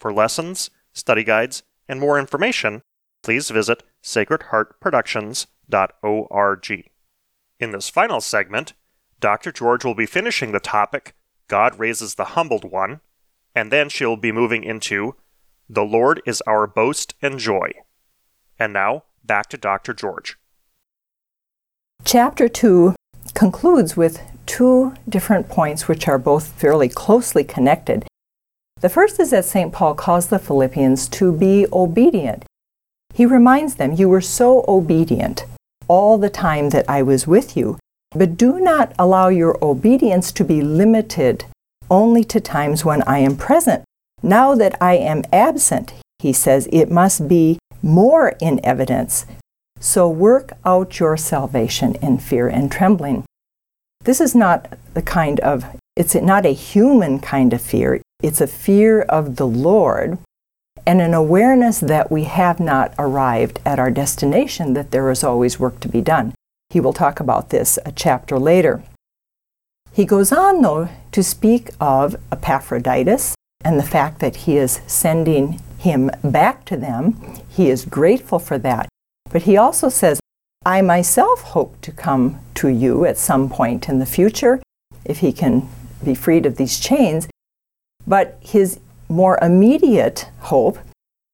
[0.00, 2.80] For lessons, study guides, and more information,
[3.22, 6.90] please visit sacredheartproductions.org.
[7.58, 8.74] In this final segment,
[9.18, 9.50] Dr.
[9.50, 11.14] George will be finishing the topic
[11.48, 13.00] God raises the humbled one,
[13.54, 15.14] and then she'll be moving into
[15.68, 17.72] The Lord is our boast and joy.
[18.58, 19.94] And now, back to Dr.
[19.94, 20.36] George.
[22.04, 22.94] Chapter 2
[23.34, 28.06] concludes with two different points which are both fairly closely connected.
[28.80, 29.72] The first is that St.
[29.72, 32.44] Paul calls the Philippians to be obedient.
[33.14, 35.44] He reminds them, You were so obedient
[35.88, 37.78] all the time that I was with you,
[38.12, 41.44] but do not allow your obedience to be limited
[41.90, 43.84] only to times when I am present.
[44.22, 49.26] Now that I am absent, he says, it must be more in evidence.
[49.78, 53.24] So work out your salvation in fear and trembling.
[54.04, 58.00] This is not the kind of, it's not a human kind of fear.
[58.22, 60.18] It's a fear of the Lord
[60.86, 65.58] and an awareness that we have not arrived at our destination, that there is always
[65.58, 66.32] work to be done.
[66.70, 68.84] He will talk about this a chapter later.
[69.92, 73.34] He goes on, though, to speak of Epaphroditus
[73.64, 77.40] and the fact that he is sending him back to them.
[77.48, 78.88] He is grateful for that.
[79.32, 80.20] But he also says,
[80.64, 84.60] I myself hope to come to you at some point in the future
[85.04, 85.68] if he can
[86.04, 87.28] be freed of these chains.
[88.06, 88.78] But his
[89.08, 90.78] more immediate hope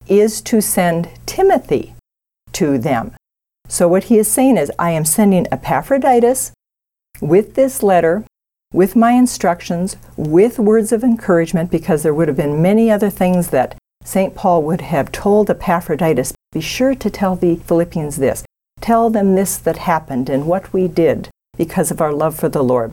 [0.08, 1.94] is to send Timothy
[2.52, 3.14] to them.
[3.68, 6.52] So, what he is saying is, I am sending Epaphroditus
[7.20, 8.24] with this letter,
[8.72, 13.48] with my instructions, with words of encouragement, because there would have been many other things
[13.48, 14.34] that St.
[14.34, 18.44] Paul would have told Epaphroditus be sure to tell the Philippians this.
[18.80, 22.64] Tell them this that happened and what we did because of our love for the
[22.64, 22.92] Lord.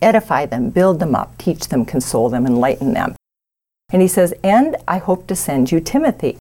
[0.00, 3.14] Edify them, build them up, teach them, console them, enlighten them.
[3.92, 6.38] And he says, And I hope to send you Timothy.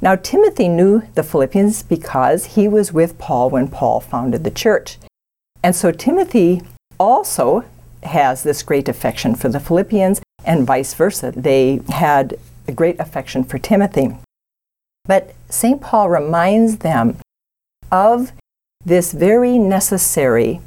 [0.00, 4.98] Now, Timothy knew the Philippians because he was with Paul when Paul founded the church.
[5.62, 6.62] And so Timothy
[6.98, 7.64] also
[8.02, 11.32] has this great affection for the Philippians, and vice versa.
[11.36, 14.16] They had a great affection for Timothy.
[15.04, 15.80] But St.
[15.80, 17.18] Paul reminds them
[17.90, 18.32] of
[18.84, 20.62] this very necessary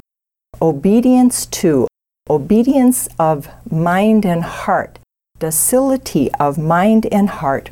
[0.62, 1.88] obedience to,
[2.30, 4.98] obedience of mind and heart
[5.44, 7.68] docility of mind and heart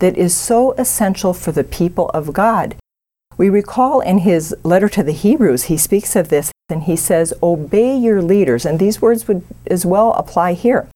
[0.00, 2.76] that is so essential for the people of God.
[3.38, 7.32] We recall in his letter to the Hebrews, he speaks of this and he says,
[7.42, 8.66] Obey your leaders.
[8.66, 10.88] And these words would as well apply here.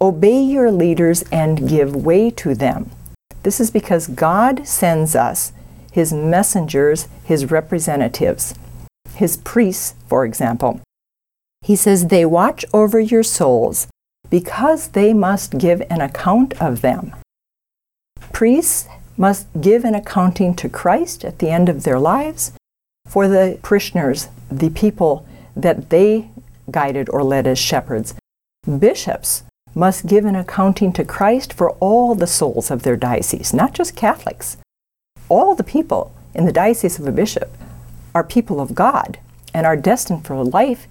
[0.00, 2.90] Obey your leaders and give way to them.
[3.42, 5.52] This is because God sends us
[5.92, 8.54] his messengers, his representatives,
[9.14, 10.80] his priests, for example.
[11.60, 13.88] He says, They watch over your souls
[14.34, 17.14] because they must give an account of them.
[18.32, 22.50] Priests must give an accounting to Christ at the end of their lives
[23.06, 25.24] for the parishioners, the people
[25.54, 26.30] that they
[26.68, 28.16] guided or led as shepherds.
[28.66, 33.72] Bishops must give an accounting to Christ for all the souls of their diocese, not
[33.72, 34.56] just Catholics.
[35.28, 37.56] All the people in the diocese of a bishop
[38.16, 39.20] are people of God
[39.54, 40.88] and are destined for life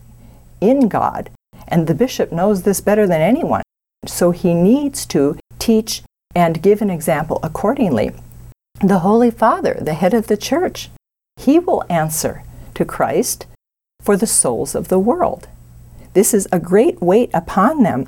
[0.61, 1.29] in God
[1.67, 3.63] and the bishop knows this better than anyone.
[4.05, 6.03] So he needs to teach
[6.35, 8.11] and give an example accordingly.
[8.81, 10.89] The Holy Father, the head of the church,
[11.37, 12.43] he will answer
[12.75, 13.45] to Christ
[14.01, 15.47] for the souls of the world.
[16.13, 18.07] This is a great weight upon them.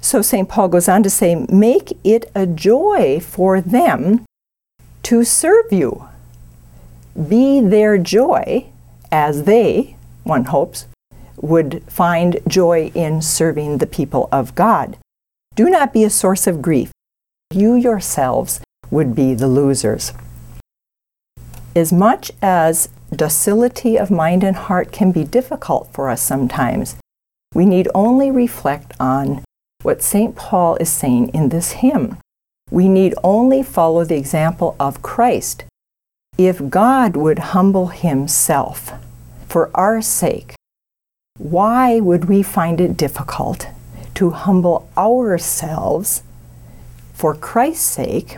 [0.00, 0.48] So St.
[0.48, 4.24] Paul goes on to say, Make it a joy for them
[5.04, 6.08] to serve you.
[7.28, 8.66] Be their joy
[9.12, 10.86] as they, one hopes,
[11.40, 14.96] would find joy in serving the people of God.
[15.54, 16.92] Do not be a source of grief.
[17.52, 18.60] You yourselves
[18.90, 20.12] would be the losers.
[21.74, 26.96] As much as docility of mind and heart can be difficult for us sometimes,
[27.54, 29.42] we need only reflect on
[29.82, 30.36] what St.
[30.36, 32.18] Paul is saying in this hymn.
[32.70, 35.64] We need only follow the example of Christ.
[36.38, 38.92] If God would humble himself
[39.48, 40.54] for our sake,
[41.40, 43.66] why would we find it difficult
[44.12, 46.22] to humble ourselves
[47.14, 48.36] for Christ's sake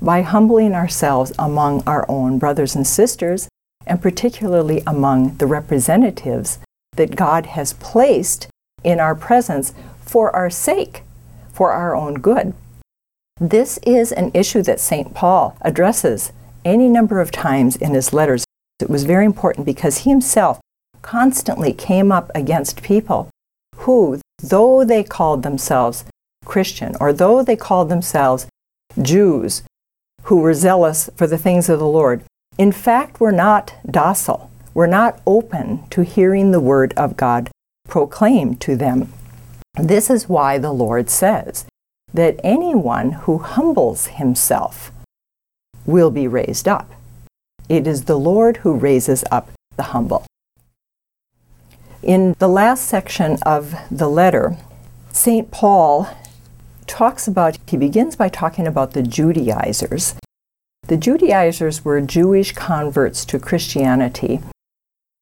[0.00, 3.46] by humbling ourselves among our own brothers and sisters,
[3.86, 6.58] and particularly among the representatives
[6.96, 8.48] that God has placed
[8.82, 11.02] in our presence for our sake,
[11.52, 12.54] for our own good?
[13.38, 15.12] This is an issue that St.
[15.12, 16.32] Paul addresses
[16.64, 18.46] any number of times in his letters.
[18.80, 20.58] It was very important because he himself
[21.02, 23.28] constantly came up against people
[23.76, 26.04] who, though they called themselves
[26.44, 28.46] Christian or though they called themselves
[29.00, 29.62] Jews
[30.24, 32.22] who were zealous for the things of the Lord,
[32.58, 37.50] in fact were not docile, were not open to hearing the word of God
[37.88, 39.12] proclaimed to them.
[39.74, 41.64] This is why the Lord says
[42.12, 44.92] that anyone who humbles himself
[45.86, 46.90] will be raised up.
[47.68, 50.26] It is the Lord who raises up the humble.
[52.02, 54.56] In the last section of the letter,
[55.12, 55.50] St.
[55.50, 56.08] Paul
[56.86, 60.14] talks about, he begins by talking about the Judaizers.
[60.86, 64.40] The Judaizers were Jewish converts to Christianity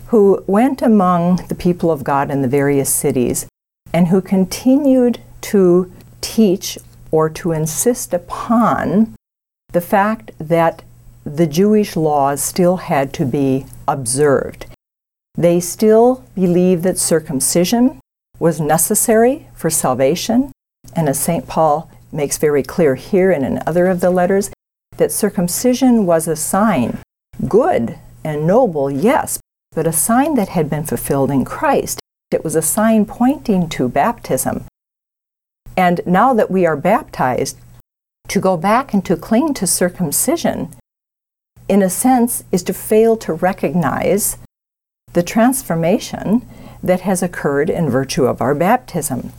[0.06, 3.46] who went among the people of God in the various cities
[3.92, 6.78] and who continued to teach
[7.10, 9.14] or to insist upon
[9.72, 10.82] the fact that
[11.24, 14.66] the Jewish laws still had to be observed.
[15.36, 18.00] They still believe that circumcision
[18.38, 20.52] was necessary for salvation,
[20.94, 21.46] and as St.
[21.46, 24.50] Paul makes very clear here and in other of the letters,
[24.96, 26.98] that circumcision was a sign,
[27.46, 29.38] good and noble, yes,
[29.72, 32.00] but a sign that had been fulfilled in Christ.
[32.30, 34.64] It was a sign pointing to baptism.
[35.76, 37.58] And now that we are baptized,
[38.28, 40.74] to go back and to cling to circumcision,
[41.68, 44.36] in a sense, is to fail to recognize
[45.12, 46.46] the transformation
[46.82, 49.32] that has occurred in virtue of our baptism.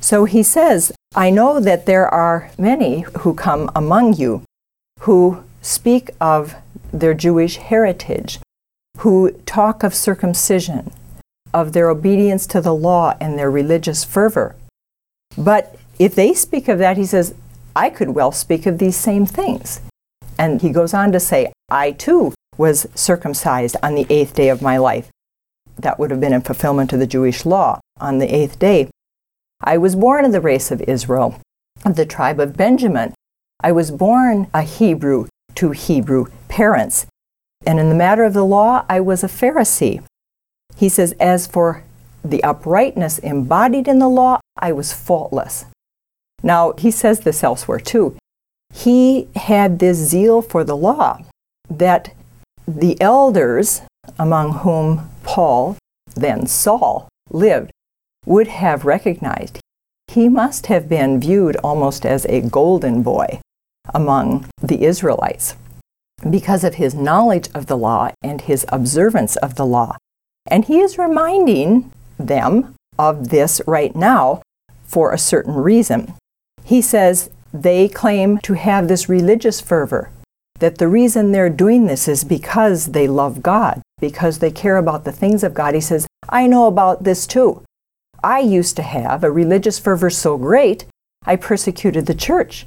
[0.00, 4.42] So he says, I know that there are many who come among you
[5.00, 6.54] who speak of
[6.92, 8.38] their Jewish heritage,
[8.98, 10.92] who talk of circumcision,
[11.52, 14.54] of their obedience to the law and their religious fervor.
[15.36, 17.34] But if they speak of that, he says,
[17.74, 19.80] I could well speak of these same things.
[20.38, 24.62] And he goes on to say, I too was circumcised on the eighth day of
[24.62, 25.10] my life.
[25.78, 28.90] That would have been in fulfillment of the Jewish law on the eighth day.
[29.62, 31.40] I was born of the race of Israel,
[31.84, 33.14] of the tribe of Benjamin.
[33.62, 37.06] I was born a Hebrew to Hebrew parents.
[37.64, 40.02] And in the matter of the law, I was a Pharisee.
[40.76, 41.84] He says, As for
[42.24, 45.64] the uprightness embodied in the law, I was faultless.
[46.42, 48.16] Now, he says this elsewhere too.
[48.74, 51.18] He had this zeal for the law
[51.68, 52.14] that
[52.66, 53.82] the elders
[54.18, 55.76] among whom Paul,
[56.14, 57.70] then Saul, lived
[58.26, 59.60] would have recognized.
[60.08, 63.40] He must have been viewed almost as a golden boy
[63.94, 65.56] among the Israelites
[66.28, 69.96] because of his knowledge of the law and his observance of the law.
[70.46, 74.42] And he is reminding them of this right now
[74.84, 76.14] for a certain reason.
[76.64, 80.10] He says they claim to have this religious fervor,
[80.60, 85.04] that the reason they're doing this is because they love God, because they care about
[85.04, 85.74] the things of God.
[85.74, 87.62] He says, I know about this too.
[88.22, 90.84] I used to have a religious fervor so great,
[91.24, 92.66] I persecuted the church.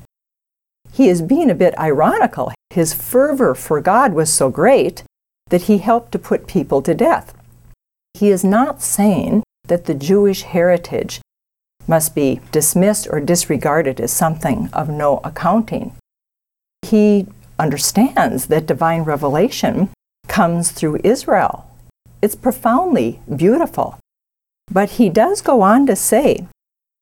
[0.91, 2.51] He is being a bit ironical.
[2.69, 5.03] His fervor for God was so great
[5.49, 7.33] that he helped to put people to death.
[8.13, 11.21] He is not saying that the Jewish heritage
[11.88, 15.95] must be dismissed or disregarded as something of no accounting.
[16.81, 17.27] He
[17.59, 19.89] understands that divine revelation
[20.27, 21.69] comes through Israel.
[22.21, 23.97] It's profoundly beautiful.
[24.71, 26.47] But he does go on to say,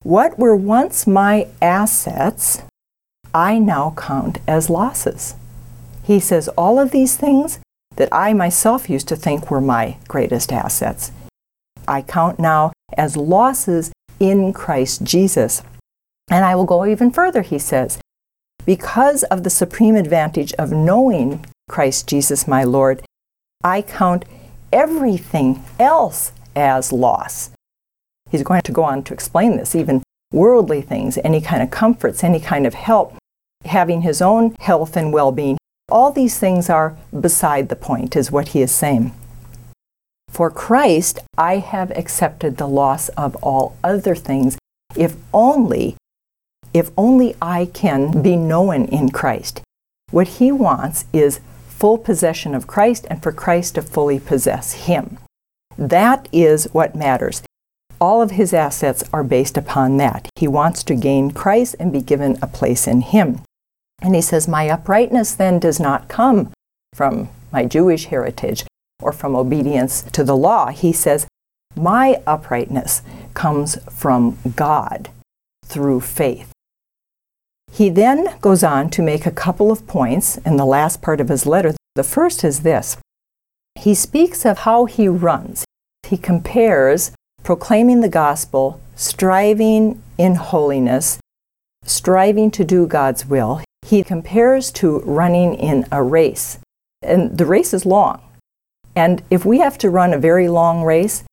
[0.03, 2.61] What were once my assets,
[3.33, 5.35] I now count as losses.
[6.03, 7.59] He says, All of these things
[7.95, 11.11] that I myself used to think were my greatest assets,
[11.87, 15.63] I count now as losses in Christ Jesus.
[16.29, 17.99] And I will go even further, he says.
[18.65, 23.03] Because of the supreme advantage of knowing Christ Jesus my Lord,
[23.63, 24.25] I count
[24.71, 27.51] everything else as loss.
[28.29, 30.01] He's going to go on to explain this, even
[30.31, 33.15] worldly things, any kind of comforts, any kind of help,
[33.65, 35.57] having his own health and well being.
[35.89, 39.13] All these things are beside the point, is what he is saying.
[40.29, 44.57] For Christ, I have accepted the loss of all other things,
[44.95, 45.95] if only,
[46.73, 49.61] if only I can be known in Christ.
[50.11, 55.17] What he wants is full possession of Christ and for Christ to fully possess him.
[55.77, 57.41] That is what matters.
[57.99, 60.29] All of his assets are based upon that.
[60.35, 63.41] He wants to gain Christ and be given a place in him.
[64.01, 66.51] And he says, My uprightness then does not come
[66.93, 68.65] from my Jewish heritage
[69.01, 70.67] or from obedience to the law.
[70.67, 71.27] He says,
[71.75, 73.01] My uprightness
[73.33, 75.09] comes from God
[75.65, 76.51] through faith.
[77.73, 81.29] He then goes on to make a couple of points in the last part of
[81.29, 81.73] his letter.
[81.95, 82.97] The first is this
[83.75, 85.65] he speaks of how he runs.
[86.07, 87.11] He compares
[87.43, 91.19] proclaiming the gospel, striving in holiness,
[91.83, 93.61] striving to do God's will.
[93.81, 96.59] He compares to running in a race.
[97.01, 98.21] And the race is long.
[98.95, 101.23] And if we have to run a very long race,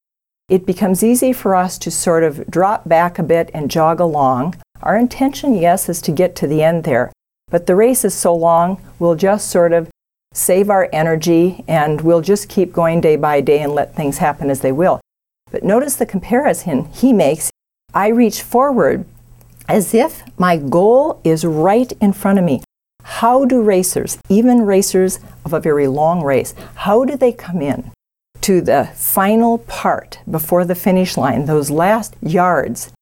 [0.49, 4.55] it becomes easy for us to sort of drop back a bit and jog along.
[4.83, 7.13] Our intention, yes, is to get to the end there.
[7.51, 9.91] But the race is so long, we'll just sort of
[10.33, 14.49] save our energy and we'll just keep going day by day and let things happen
[14.49, 15.01] as they will.
[15.51, 17.51] But notice the comparison he makes.
[17.93, 19.05] I reach forward
[19.69, 22.63] as if my goal is right in front of me.
[23.03, 27.91] How do racers, even racers of a very long race, how do they come in
[28.43, 32.93] to the final part before the finish line, those last yards?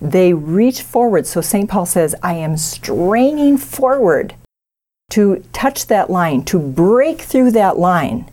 [0.00, 1.26] They reach forward.
[1.26, 1.68] So St.
[1.68, 4.34] Paul says, I am straining forward
[5.10, 8.30] to touch that line, to break through that line.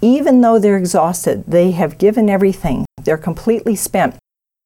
[0.00, 4.16] Even though they're exhausted, they have given everything, they're completely spent.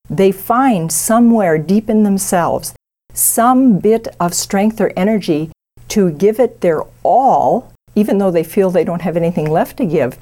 [0.09, 2.75] They find somewhere deep in themselves
[3.13, 5.51] some bit of strength or energy
[5.89, 9.87] to give it their all, even though they feel they don't have anything left to
[9.87, 10.19] give,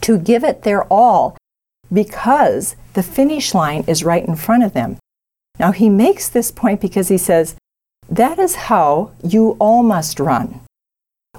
[0.00, 1.36] to give it their all
[1.92, 4.98] because the finish line is right in front of them.
[5.58, 7.56] Now, he makes this point because he says,
[8.08, 10.60] that is how you all must run.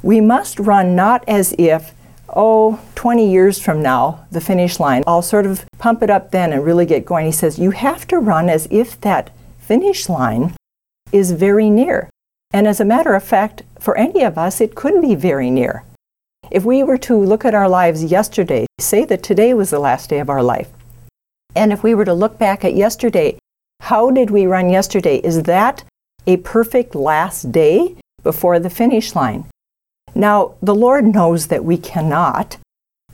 [0.01, 1.93] We must run not as if,
[2.29, 6.51] oh, 20 years from now, the finish line, I'll sort of pump it up then
[6.51, 7.25] and really get going.
[7.25, 10.55] He says, you have to run as if that finish line
[11.11, 12.09] is very near.
[12.51, 15.83] And as a matter of fact, for any of us, it could be very near.
[16.49, 20.09] If we were to look at our lives yesterday, say that today was the last
[20.09, 20.69] day of our life,
[21.55, 23.37] and if we were to look back at yesterday,
[23.81, 25.17] how did we run yesterday?
[25.17, 25.83] Is that
[26.25, 29.45] a perfect last day before the finish line?
[30.13, 32.57] Now, the Lord knows that we cannot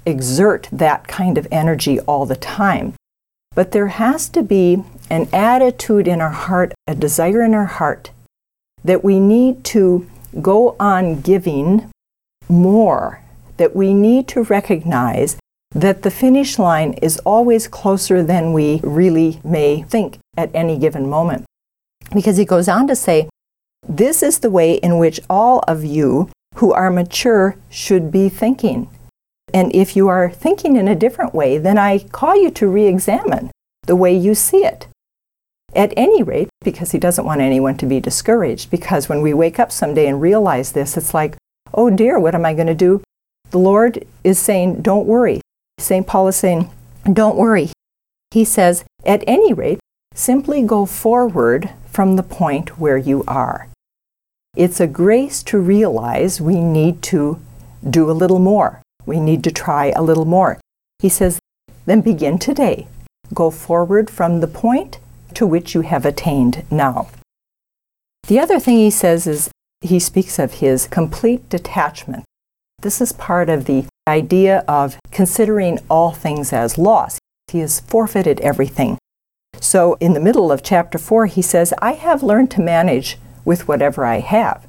[0.06, 2.94] exert that kind of energy all the time,
[3.56, 8.12] but there has to be an attitude in our heart, a desire in our heart
[8.84, 10.10] that we need to
[10.42, 11.90] go on giving
[12.50, 13.22] more,
[13.58, 15.38] that we need to recognize
[15.74, 21.10] that the finish line is always closer than we really may think at any given
[21.10, 21.46] moment.
[22.14, 23.30] Because he goes on to say,
[23.88, 28.90] This is the way in which all of you who are mature should be thinking.
[29.54, 32.88] And if you are thinking in a different way, then I call you to re
[32.88, 33.52] examine
[33.86, 34.88] the way you see it.
[35.76, 39.60] At any rate, because he doesn't want anyone to be discouraged, because when we wake
[39.60, 41.36] up someday and realize this, it's like,
[41.74, 43.02] oh dear, what am I going to do?
[43.50, 45.42] The Lord is saying, don't worry.
[45.78, 46.08] St.
[46.08, 46.70] Paul is saying,
[47.12, 47.70] don't worry.
[48.32, 49.80] He says, at any rate,
[50.14, 53.68] simply go forward from the point where you are.
[54.56, 57.40] It's a grace to realize we need to
[57.88, 58.82] do a little more.
[59.06, 60.60] We need to try a little more.
[61.00, 61.40] He says,
[61.86, 62.88] then begin today.
[63.34, 65.00] Go forward from the point
[65.34, 67.10] to which you have attained now.
[68.28, 69.50] The other thing he says is
[69.82, 72.24] he speaks of his complete detachment.
[72.82, 77.20] This is part of the idea of considering all things as loss.
[77.52, 78.98] He has forfeited everything.
[79.60, 83.68] So, in the middle of chapter 4, he says, I have learned to manage with
[83.68, 84.68] whatever I have.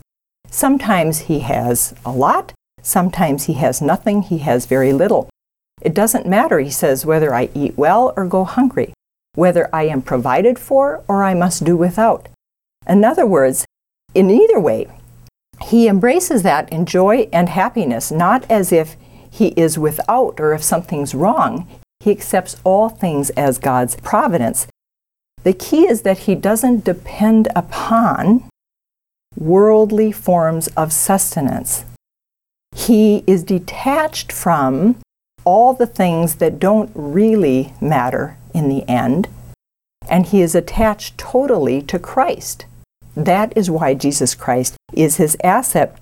[0.49, 5.29] Sometimes he has a lot, sometimes he has nothing, he has very little.
[5.83, 8.93] It doesn't matter, he says, whether I eat well or go hungry
[9.35, 12.29] whether I am provided for or I must do without.
[12.87, 13.67] In other words,
[14.15, 14.89] in either way,
[15.63, 18.97] he embraces that in joy and happiness, not as if
[19.35, 21.67] he is without or if something's wrong.
[21.99, 24.69] He accepts all things as God's providence.
[25.43, 28.45] The key is that he doesn't depend upon
[29.37, 31.85] worldly forms of sustenance.
[32.77, 34.99] He is detached from
[35.45, 39.27] all the things that don't really matter in the end,
[40.09, 42.67] and he is attached totally to Christ.
[43.17, 45.99] That is why Jesus Christ is his asset.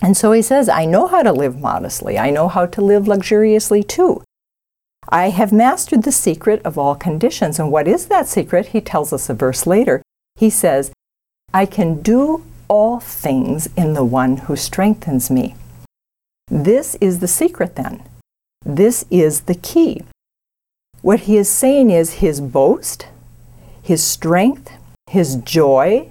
[0.00, 2.18] And so he says, I know how to live modestly.
[2.18, 4.24] I know how to live luxuriously too.
[5.08, 7.58] I have mastered the secret of all conditions.
[7.58, 8.68] And what is that secret?
[8.68, 10.02] He tells us a verse later.
[10.36, 10.92] He says,
[11.52, 15.54] I can do all things in the one who strengthens me.
[16.48, 18.02] This is the secret then.
[18.64, 20.02] This is the key.
[21.02, 23.08] What he is saying is his boast,
[23.82, 24.72] his strength,
[25.10, 26.08] his joy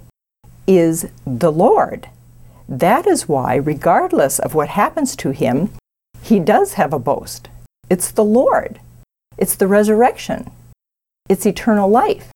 [0.66, 2.08] is the Lord.
[2.72, 5.74] That is why, regardless of what happens to him,
[6.22, 7.50] he does have a boast.
[7.90, 8.80] It's the Lord,
[9.36, 10.50] it's the resurrection,
[11.28, 12.32] it's eternal life.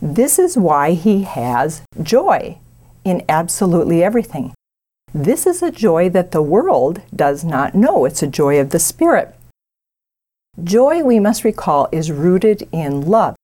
[0.00, 2.58] This is why he has joy
[3.04, 4.52] in absolutely everything.
[5.14, 8.04] This is a joy that the world does not know.
[8.04, 9.32] It's a joy of the Spirit.
[10.60, 13.36] Joy, we must recall, is rooted in love.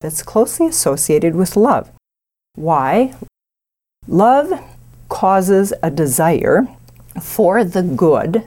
[0.00, 1.90] That's closely associated with love.
[2.54, 3.12] Why?
[4.08, 4.58] Love
[5.16, 6.68] causes a desire
[7.22, 8.44] for the good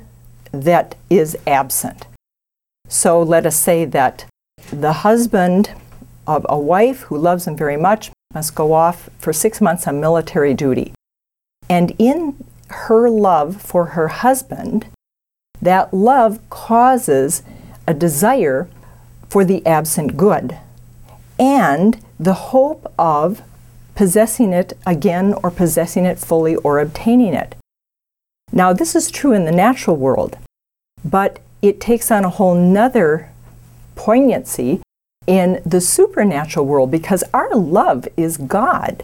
[0.51, 2.05] that is absent.
[2.87, 4.25] So let us say that
[4.71, 5.71] the husband
[6.27, 9.99] of a wife who loves him very much must go off for six months on
[9.99, 10.93] military duty.
[11.67, 12.35] And in
[12.67, 14.85] her love for her husband,
[15.59, 17.41] that love causes
[17.87, 18.69] a desire
[19.27, 20.55] for the absent good
[21.39, 23.41] and the hope of
[23.99, 27.53] possessing it again or possessing it fully or obtaining it.
[28.49, 30.37] Now, this is true in the natural world,
[31.03, 33.29] but it takes on a whole nother
[33.95, 34.79] poignancy
[35.27, 39.03] in the supernatural world because our love is God.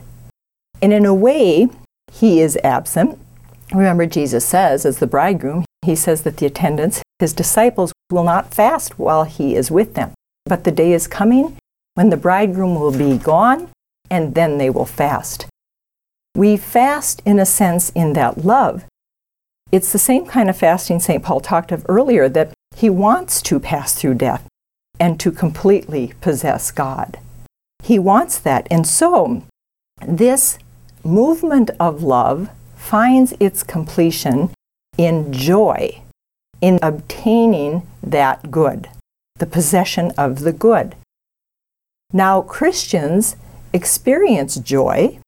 [0.81, 1.67] And in a way,
[2.13, 3.19] He is absent.
[3.73, 8.53] Remember, Jesus says, as the bridegroom, He says that the attendants, His disciples, will not
[8.53, 10.13] fast while He is with them.
[10.45, 11.57] But the day is coming
[11.95, 13.67] when the bridegroom will be gone,
[14.09, 15.47] and then they will fast.
[16.35, 18.85] We fast, in a sense, in that love.
[19.71, 21.23] It's the same kind of fasting St.
[21.23, 24.45] Paul talked of earlier that he wants to pass through death
[24.99, 27.19] and to completely possess God.
[27.83, 28.67] He wants that.
[28.69, 29.43] And so,
[30.05, 30.57] this
[31.03, 34.51] movement of love finds its completion
[34.97, 36.01] in joy,
[36.61, 38.89] in obtaining that good,
[39.37, 40.95] the possession of the good.
[42.13, 43.35] Now, Christians
[43.75, 45.19] experience joy.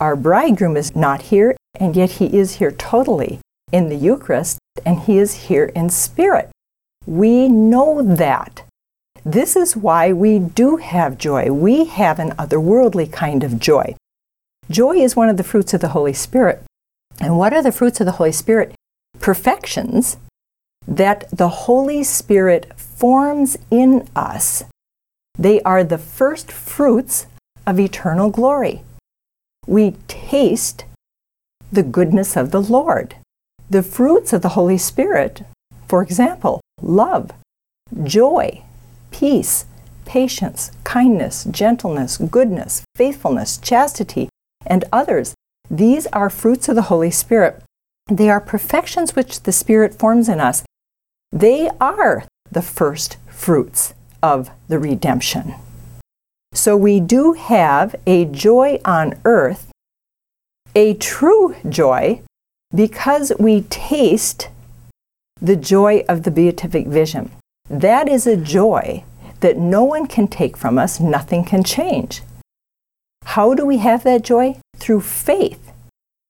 [0.00, 5.00] Our bridegroom is not here, and yet he is here totally in the Eucharist, and
[5.00, 6.50] he is here in spirit.
[7.06, 8.62] We know that.
[9.24, 11.50] This is why we do have joy.
[11.52, 13.94] We have an otherworldly kind of joy.
[14.70, 16.62] Joy is one of the fruits of the Holy Spirit.
[17.20, 18.74] And what are the fruits of the Holy Spirit?
[19.20, 20.16] Perfections
[20.86, 24.64] that the Holy Spirit forms in us
[25.38, 27.26] they are the first fruits
[27.66, 28.82] of eternal glory.
[29.66, 30.84] We taste
[31.70, 33.16] the goodness of the Lord.
[33.70, 35.44] The fruits of the Holy Spirit,
[35.88, 37.30] for example, love,
[38.04, 38.62] joy,
[39.10, 39.66] peace,
[40.04, 44.28] patience, kindness, gentleness, goodness, faithfulness, chastity,
[44.66, 45.34] and others.
[45.70, 47.62] These are fruits of the Holy Spirit.
[48.10, 50.64] They are perfections which the Spirit forms in us.
[51.30, 55.54] They are the first fruits of the redemption.
[56.52, 59.70] So we do have a joy on earth,
[60.74, 62.22] a true joy,
[62.74, 64.48] because we taste
[65.40, 67.30] the joy of the beatific vision.
[67.68, 69.04] That is a joy
[69.40, 72.22] that no one can take from us, nothing can change.
[73.24, 74.58] How do we have that joy?
[74.76, 75.72] Through faith.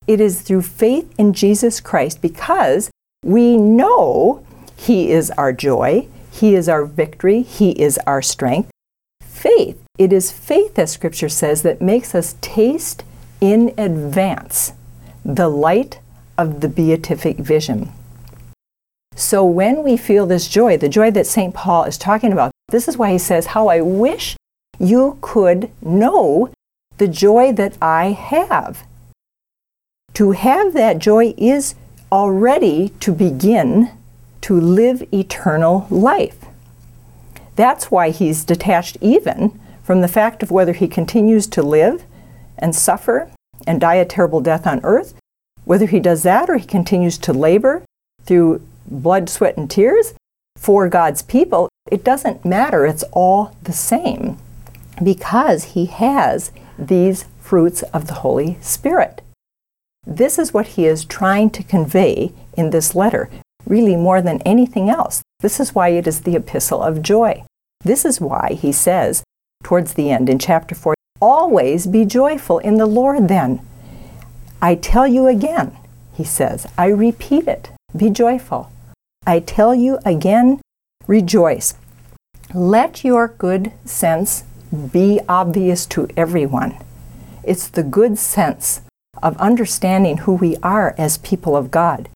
[0.07, 2.91] It is through faith in Jesus Christ because
[3.25, 4.45] we know
[4.77, 7.43] He is our joy, he is our victory.
[7.43, 8.71] He is our strength.
[9.21, 9.82] Faith.
[10.03, 13.05] It is faith, as Scripture says, that makes us taste
[13.41, 14.73] in advance
[15.25, 16.01] the light
[16.37, 17.93] of the beatific vision.
[19.15, 21.55] So when we feel this joy, the joy that St.
[21.55, 24.37] Paul is talking about, this is why he says, How I wish
[24.81, 26.51] you could know
[26.99, 28.85] the joy that I have.
[30.15, 31.77] To have that joy is
[32.11, 33.89] already to begin
[34.41, 36.45] to live eternal life.
[37.55, 42.05] That's why he's detached even from the fact of whether he continues to live
[42.59, 43.31] and suffer
[43.67, 45.15] and die a terrible death on earth,
[45.65, 47.85] whether he does that or he continues to labor
[48.25, 50.15] through blood, sweat, and tears
[50.57, 52.87] for God's people, it doesn't matter.
[52.87, 54.39] It's all the same
[55.03, 59.23] because he has these fruits of the Holy Spirit.
[60.07, 63.31] This is what he is trying to convey in this letter
[63.67, 65.23] really more than anything else.
[65.41, 67.45] This is why it is the epistle of joy.
[67.85, 69.23] This is why he says
[69.63, 73.65] towards the end in chapter 4 always be joyful in the Lord then.
[74.61, 75.77] I tell you again,
[76.13, 78.71] he says, I repeat it, be joyful.
[79.25, 80.61] I tell you again,
[81.07, 81.75] rejoice.
[82.53, 84.45] Let your good sense
[84.93, 86.77] be obvious to everyone.
[87.45, 88.83] It's the good sense
[89.23, 92.09] of understanding who we are as people of God.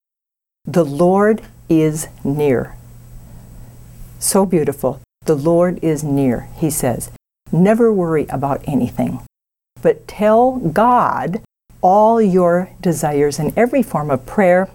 [0.64, 2.76] The Lord is near.
[4.18, 5.00] So beautiful.
[5.24, 7.10] The Lord is near, he says.
[7.52, 9.20] Never worry about anything,
[9.82, 11.42] but tell God
[11.80, 14.68] all your desires in every form of prayer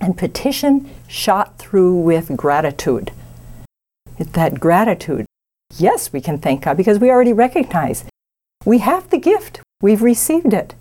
[0.00, 3.12] and petition shot through with gratitude.
[4.18, 5.26] It's that gratitude.
[5.76, 8.04] Yes, we can thank God because we already recognize
[8.66, 10.74] we have the gift, we've received it.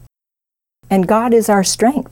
[0.89, 2.11] And God is our strength.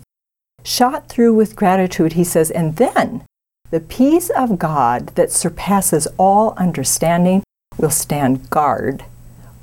[0.63, 3.23] shot through with gratitude, he says, and then
[3.71, 7.43] the peace of God that surpasses all understanding
[7.77, 9.05] will stand guard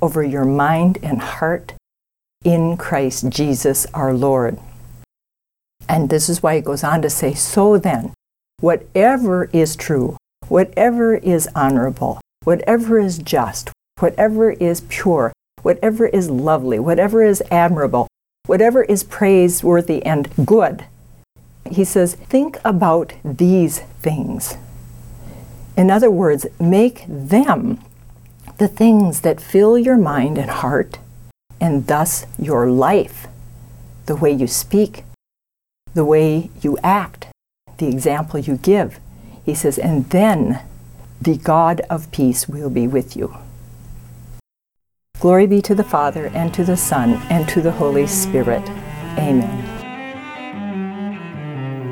[0.05, 1.73] over your mind and heart
[2.43, 4.59] in Christ Jesus our Lord.
[5.89, 8.13] And this is why he goes on to say, So then,
[8.59, 10.15] whatever is true,
[10.47, 15.33] whatever is honorable, whatever is just, whatever is pure,
[15.63, 18.07] whatever is lovely, whatever is admirable,
[18.45, 20.85] whatever is praiseworthy and good,
[21.71, 24.55] he says, think about these things.
[25.75, 27.79] In other words, make them
[28.57, 30.97] the things that fill your mind and heart,
[31.59, 33.27] and thus your life,
[34.05, 35.03] the way you speak,
[35.93, 37.27] the way you act,
[37.77, 38.99] the example you give.
[39.43, 40.61] He says, and then
[41.21, 43.35] the God of peace will be with you.
[45.19, 48.69] Glory be to the Father, and to the Son, and to the Holy Spirit.
[49.17, 49.73] Amen.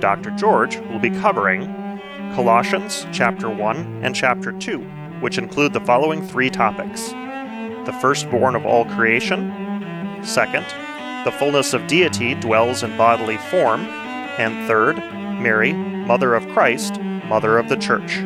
[0.00, 0.30] Dr.
[0.32, 1.64] George will be covering
[2.34, 4.80] Colossians chapter 1 and chapter 2,
[5.20, 7.14] which include the following three topics
[7.86, 9.50] the firstborn of all creation,
[10.22, 10.64] second,
[11.24, 13.80] the fullness of deity dwells in bodily form,
[14.38, 14.96] and third,
[15.40, 18.20] Mary, Mother of Christ, Mother of the Church.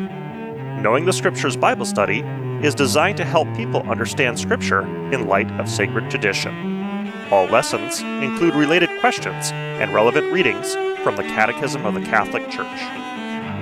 [0.81, 2.19] Knowing the Scriptures Bible Study
[2.61, 4.81] is designed to help people understand Scripture
[5.13, 6.77] in light of sacred tradition.
[7.31, 10.73] All lessons include related questions and relevant readings
[11.03, 12.81] from the Catechism of the Catholic Church.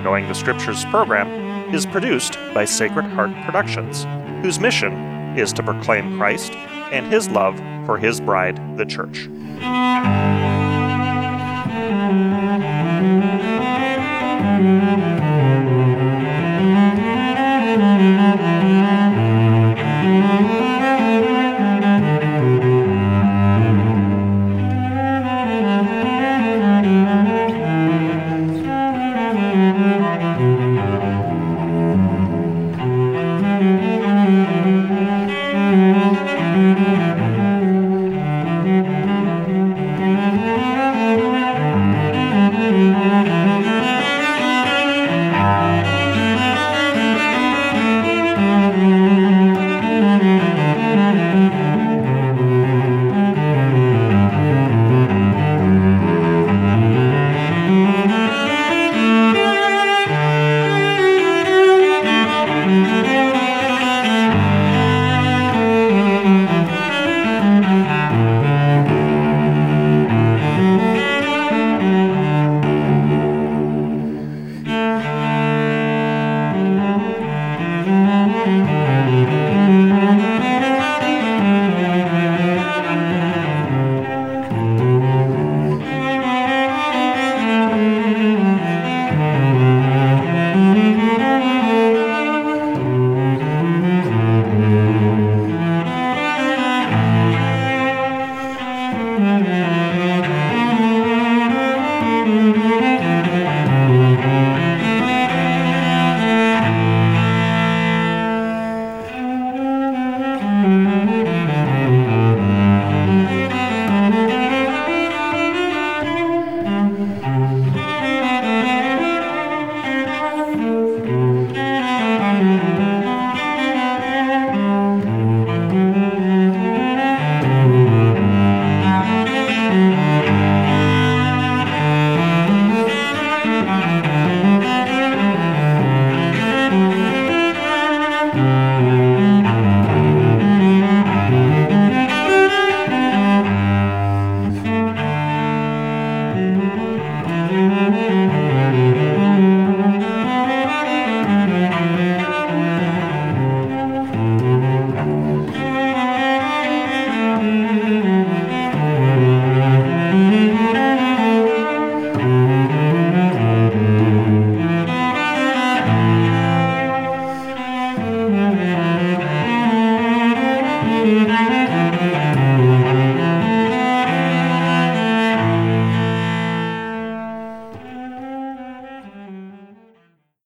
[0.02, 4.04] Knowing the Scriptures program is produced by Sacred Heart Productions,
[4.42, 4.92] whose mission
[5.36, 6.52] is to proclaim Christ
[6.92, 7.56] and his love
[7.86, 9.28] for his bride, the Church.